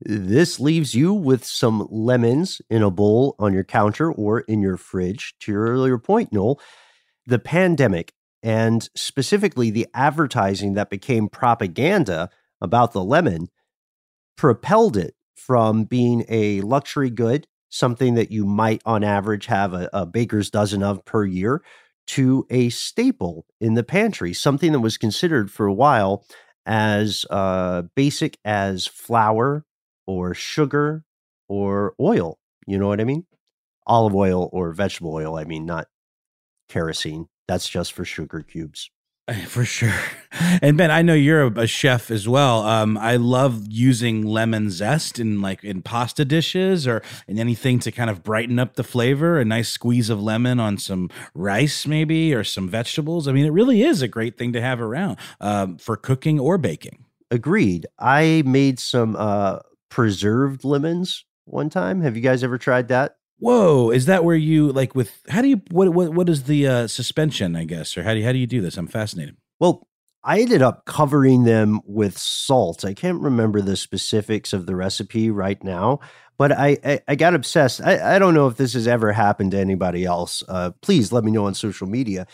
[0.00, 4.76] this leaves you with some lemons in a bowl on your counter or in your
[4.76, 5.34] fridge.
[5.40, 6.60] To your earlier point, Noel,
[7.26, 8.12] the pandemic
[8.42, 13.48] and specifically the advertising that became propaganda about the lemon
[14.36, 19.88] propelled it from being a luxury good, something that you might on average have a,
[19.92, 21.62] a, baker's dozen of per year,
[22.06, 26.24] to a staple in the pantry, something that was considered for a while
[26.64, 29.64] as uh, basic as flour
[30.06, 31.04] or sugar
[31.48, 32.38] or oil.
[32.66, 33.26] You know what I mean?
[33.86, 35.86] Olive oil or vegetable oil, I mean, not
[36.68, 37.28] kerosene.
[37.46, 38.90] That's just for sugar cubes.
[39.46, 39.94] For sure.
[40.62, 42.62] And Ben, I know you're a, chef as well.
[42.62, 47.90] Um, I love using lemon zest in like in pasta dishes or in anything to
[47.90, 49.40] kind of brighten up the flavor.
[49.40, 53.26] A nice squeeze of lemon on some rice, maybe, or some vegetables.
[53.26, 56.56] I mean, it really is a great thing to have around um, for cooking or
[56.56, 57.04] baking.
[57.30, 57.86] Agreed.
[57.98, 59.58] I made some uh,
[59.88, 62.00] preserved lemons one time.
[62.02, 63.16] Have you guys ever tried that?
[63.38, 66.66] Whoa, is that where you like with how do you what what what is the
[66.66, 68.78] uh, suspension, I guess, or how do you, how do you do this?
[68.78, 69.36] I'm fascinated.
[69.60, 69.86] Well,
[70.24, 72.84] I ended up covering them with salt.
[72.84, 76.00] I can't remember the specifics of the recipe right now,
[76.38, 77.82] but I I, I got obsessed.
[77.82, 80.42] I, I don't know if this has ever happened to anybody else.
[80.48, 82.26] Uh, please let me know on social media.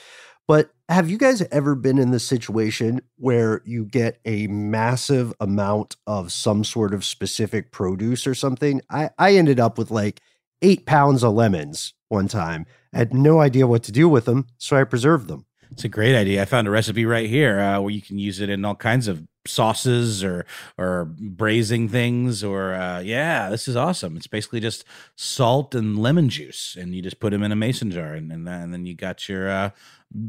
[0.48, 5.96] But have you guys ever been in the situation where you get a massive amount
[6.06, 8.82] of some sort of specific produce or something?
[8.90, 10.20] I, I ended up with like
[10.62, 12.66] eight pounds of lemons one time.
[12.94, 15.46] I had no idea what to do with them, so I preserved them.
[15.70, 16.42] It's a great idea.
[16.42, 19.08] I found a recipe right here uh, where you can use it in all kinds
[19.08, 20.44] of sauces or
[20.78, 24.16] or braising things or uh, yeah, this is awesome.
[24.16, 24.84] It's basically just
[25.16, 28.46] salt and lemon juice, and you just put them in a mason jar, and and,
[28.46, 29.70] then- and then you got your uh,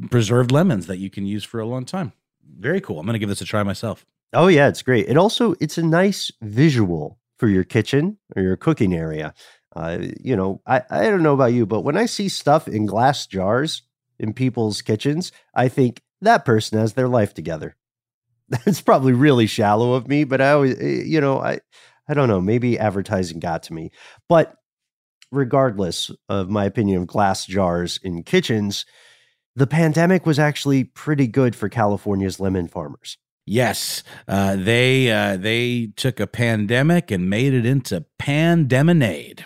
[0.10, 2.14] preserved lemons that you can use for a long time.
[2.60, 3.00] Very cool.
[3.00, 4.06] I'm gonna give this a try myself.
[4.32, 5.08] Oh yeah, it's great.
[5.10, 9.34] It also it's a nice visual for your kitchen or your cooking area.
[9.76, 12.86] Uh, you know, I, I don't know about you, but when I see stuff in
[12.86, 13.82] glass jars
[14.20, 17.76] in people's kitchens, I think that person has their life together.
[18.50, 21.60] That's probably really shallow of me, but I always, eh, you know, I
[22.08, 22.42] I don't know.
[22.42, 23.92] Maybe advertising got to me,
[24.28, 24.56] but
[25.32, 28.86] regardless of my opinion of glass jars in kitchens,
[29.56, 33.18] the pandemic was actually pretty good for California's lemon farmers.
[33.46, 39.46] Yes, uh, they uh, they took a pandemic and made it into pandemonade.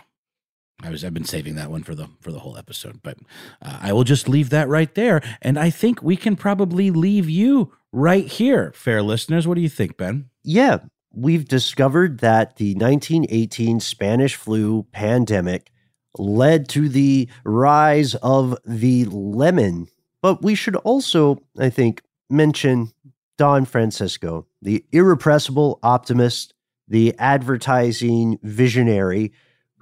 [0.83, 3.17] I was I've been saving that one for the for the whole episode, but
[3.61, 7.29] uh, I will just leave that right there, and I think we can probably leave
[7.29, 9.47] you right here, fair listeners.
[9.47, 10.29] What do you think, Ben?
[10.43, 10.79] Yeah,
[11.11, 15.71] we've discovered that the 1918 Spanish flu pandemic
[16.19, 19.87] led to the rise of the lemon.
[20.21, 22.91] But we should also, I think, mention
[23.37, 26.53] Don Francisco, the irrepressible optimist,
[26.87, 29.31] the advertising visionary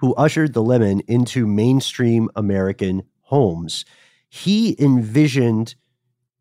[0.06, 3.86] who ushered the lemon into mainstream American homes.
[4.30, 5.74] He envisioned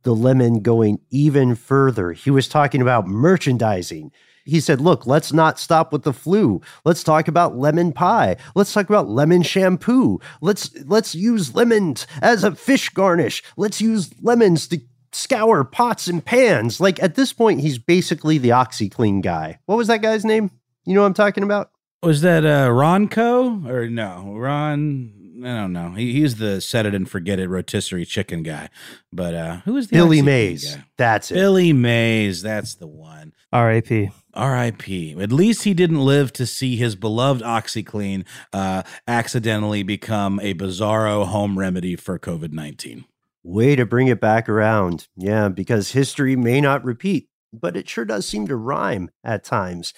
[0.02, 2.12] the lemon going even further.
[2.12, 4.12] He was talking about merchandising.
[4.44, 6.60] He said, Look, let's not stop with the flu.
[6.84, 8.36] Let's talk about lemon pie.
[8.54, 10.20] Let's talk about lemon shampoo.
[10.42, 13.42] Let's let's use lemons as a fish garnish.
[13.56, 16.80] Let's use lemons to scour pots and pans.
[16.80, 19.58] Like at this point, he's basically the OxiClean guy.
[19.64, 20.50] What was that guy's name?
[20.84, 21.70] You know what I'm talking about?
[22.04, 25.12] Was that uh, Ronco or no Ron?
[25.44, 25.90] I don't know.
[25.92, 28.70] He, he's the set it and forget it rotisserie chicken guy.
[29.12, 30.74] But uh, who is the Billy Mays.
[30.74, 30.84] guy?
[30.96, 31.34] That's it.
[31.34, 32.40] Billy Mays.
[32.42, 33.32] That's the one.
[33.52, 34.10] R.I.P.
[34.32, 35.20] R.I.P.
[35.20, 41.26] At least he didn't live to see his beloved OxiClean uh, accidentally become a bizarro
[41.26, 43.04] home remedy for COVID nineteen.
[43.42, 45.08] Way to bring it back around.
[45.16, 49.92] Yeah, because history may not repeat, but it sure does seem to rhyme at times.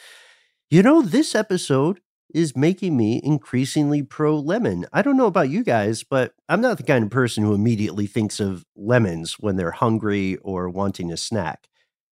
[0.70, 2.00] You know, this episode
[2.34, 4.84] is making me increasingly pro lemon.
[4.92, 8.06] I don't know about you guys, but I'm not the kind of person who immediately
[8.06, 11.68] thinks of lemons when they're hungry or wanting a snack.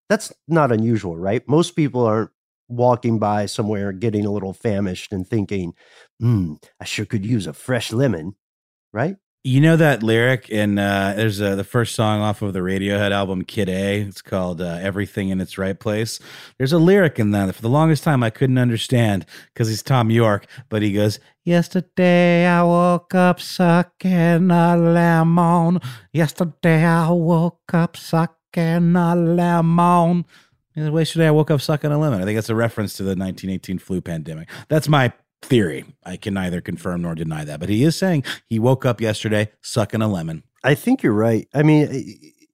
[0.08, 1.46] That's not unusual, right?
[1.48, 2.30] Most people aren't
[2.68, 5.74] walking by somewhere getting a little famished and thinking,
[6.20, 8.34] hmm, I sure could use a fresh lemon,
[8.92, 9.16] right?
[9.46, 13.10] You know that lyric in uh, there's uh, the first song off of the Radiohead
[13.10, 14.00] album Kid A.
[14.00, 16.18] It's called uh, "Everything in Its Right Place."
[16.56, 20.10] There's a lyric in that for the longest time I couldn't understand because he's Thom
[20.10, 25.78] Yorke, but he goes, "Yesterday I woke up sucking a lemon.
[26.10, 30.24] Yesterday I woke up sucking a lemon."
[30.74, 32.22] Yesterday I woke up sucking a lemon.
[32.22, 34.48] I think that's a reference to the 1918 flu pandemic.
[34.68, 35.12] That's my
[35.44, 35.84] theory.
[36.04, 39.50] I can neither confirm nor deny that, but he is saying he woke up yesterday
[39.62, 40.42] sucking a lemon.
[40.62, 41.46] I think you're right.
[41.54, 41.88] I mean,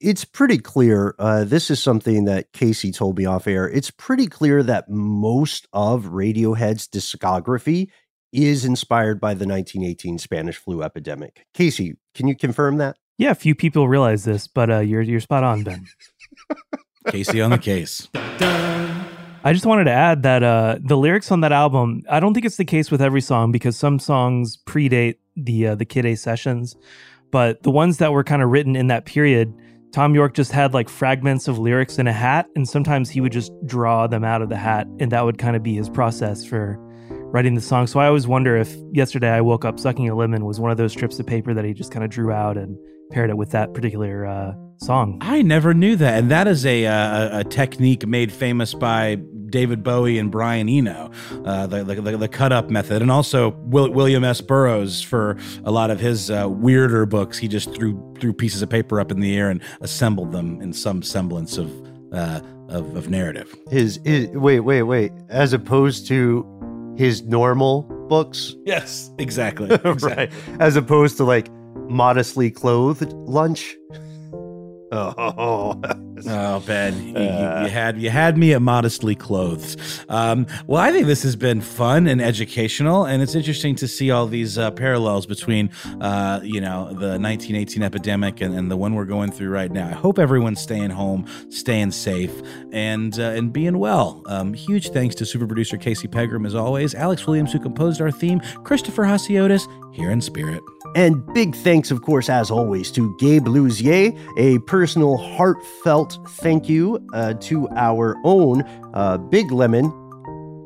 [0.00, 1.14] it's pretty clear.
[1.18, 3.68] Uh, this is something that Casey told me off air.
[3.68, 7.90] It's pretty clear that most of Radiohead's discography
[8.32, 11.46] is inspired by the 1918 Spanish flu epidemic.
[11.54, 12.96] Casey, can you confirm that?
[13.18, 15.86] Yeah, few people realize this, but uh, you're you're spot on, Ben.
[17.08, 18.08] Casey on the case.
[19.42, 22.44] I just wanted to add that uh, the lyrics on that album, I don't think
[22.44, 26.14] it's the case with every song because some songs predate the uh, the Kid A
[26.14, 26.76] sessions,
[27.30, 29.54] but the ones that were kind of written in that period,
[29.92, 33.32] Thom Yorke just had like fragments of lyrics in a hat, and sometimes he would
[33.32, 36.44] just draw them out of the hat, and that would kind of be his process
[36.44, 36.76] for
[37.32, 37.86] writing the song.
[37.86, 40.76] So I always wonder if yesterday I woke up sucking a lemon was one of
[40.76, 42.76] those strips of paper that he just kind of drew out and
[43.10, 45.18] paired it with that particular uh, song.
[45.20, 49.16] I never knew that, and that is a uh, a technique made famous by
[49.50, 51.10] David Bowie and Brian Eno,
[51.44, 54.40] uh, the, the the cut up method, and also Will, William S.
[54.40, 57.38] Burroughs for a lot of his uh, weirder books.
[57.38, 60.72] He just threw threw pieces of paper up in the air and assembled them in
[60.72, 61.70] some semblance of
[62.12, 63.54] uh, of, of narrative.
[63.70, 65.12] His, his wait, wait, wait.
[65.28, 66.46] As opposed to
[66.96, 69.76] his normal books, Yes, exactly.
[69.84, 70.30] right?
[70.58, 71.50] As opposed to like
[71.88, 73.76] modestly clothed lunch.
[74.92, 75.80] Oh,
[76.26, 79.80] Oh, Ben, you, uh, you, had you had me at modestly clothed.
[80.08, 84.10] Um, well, I think this has been fun and educational, and it's interesting to see
[84.10, 85.70] all these uh, parallels between,
[86.00, 89.88] uh, you know, the 1918 epidemic and, and, the one we're going through right now.
[89.88, 94.22] I hope everyone's staying home, staying safe, and uh, and being well.
[94.26, 98.10] Um, huge thanks to super producer Casey Pegram as always, Alex Williams who composed our
[98.10, 100.62] theme, Christopher Hasiotis here in spirit.
[100.96, 104.18] And big thanks, of course, as always, to Gabe Luzier.
[104.36, 108.62] A personal, heartfelt thank you uh, to our own
[108.94, 109.92] uh, Big Lemon,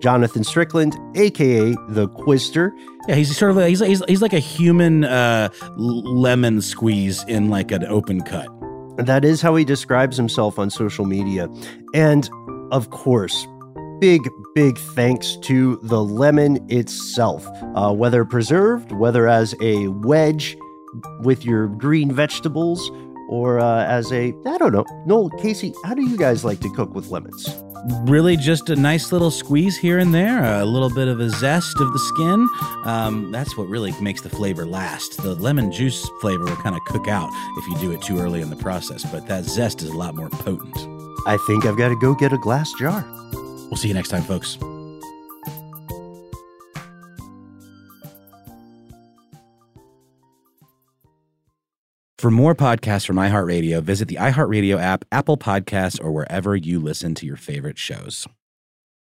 [0.01, 2.71] Jonathan Strickland, aka the Quister.
[3.07, 7.51] Yeah, he's sort of a, he's, he's, he's like a human uh, lemon squeeze in
[7.51, 8.49] like an open cut.
[8.97, 11.49] That is how he describes himself on social media.
[11.93, 12.31] And
[12.71, 13.47] of course,
[14.01, 14.23] big,
[14.55, 17.47] big thanks to the lemon itself.
[17.75, 20.57] Uh, whether preserved, whether as a wedge
[21.21, 22.91] with your green vegetables,
[23.29, 24.85] or uh, as a, I don't know.
[25.07, 27.49] Noel, Casey, how do you guys like to cook with lemons?
[28.05, 31.79] Really, just a nice little squeeze here and there, a little bit of a zest
[31.81, 32.49] of the skin.
[32.87, 35.23] Um, that's what really makes the flavor last.
[35.23, 37.29] The lemon juice flavor will kind of cook out
[37.59, 40.15] if you do it too early in the process, but that zest is a lot
[40.15, 40.77] more potent.
[41.27, 43.05] I think I've got to go get a glass jar.
[43.75, 44.57] We'll see you next time, folks.
[52.19, 57.17] For more podcasts from iHeartRadio, visit the iHeartRadio app, Apple Podcasts, or wherever you listen
[57.17, 58.29] to your favorite shows.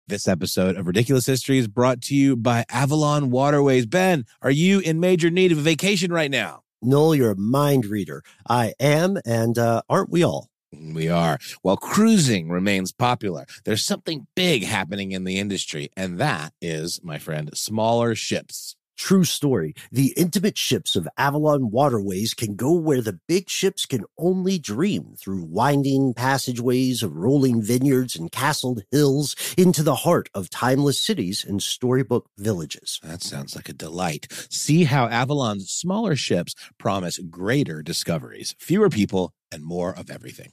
[0.07, 3.85] This episode of Ridiculous History is brought to you by Avalon Waterways.
[3.85, 6.63] Ben, are you in major need of a vacation right now?
[6.81, 8.23] Noel, you're a mind reader.
[8.49, 10.49] I am, and uh, aren't we all?
[10.73, 11.39] We are.
[11.61, 17.19] While cruising remains popular, there's something big happening in the industry, and that is, my
[17.19, 18.75] friend, smaller ships.
[18.97, 19.75] True story.
[19.91, 25.15] The intimate ships of Avalon Waterways can go where the big ships can only dream
[25.19, 31.45] through winding passageways of rolling vineyards and castled hills into the heart of timeless cities
[31.45, 33.01] and storybook villages.
[33.03, 34.29] That sounds like a delight.
[34.51, 40.53] See how Avalon's smaller ships promise greater discoveries, fewer people, and more of everything.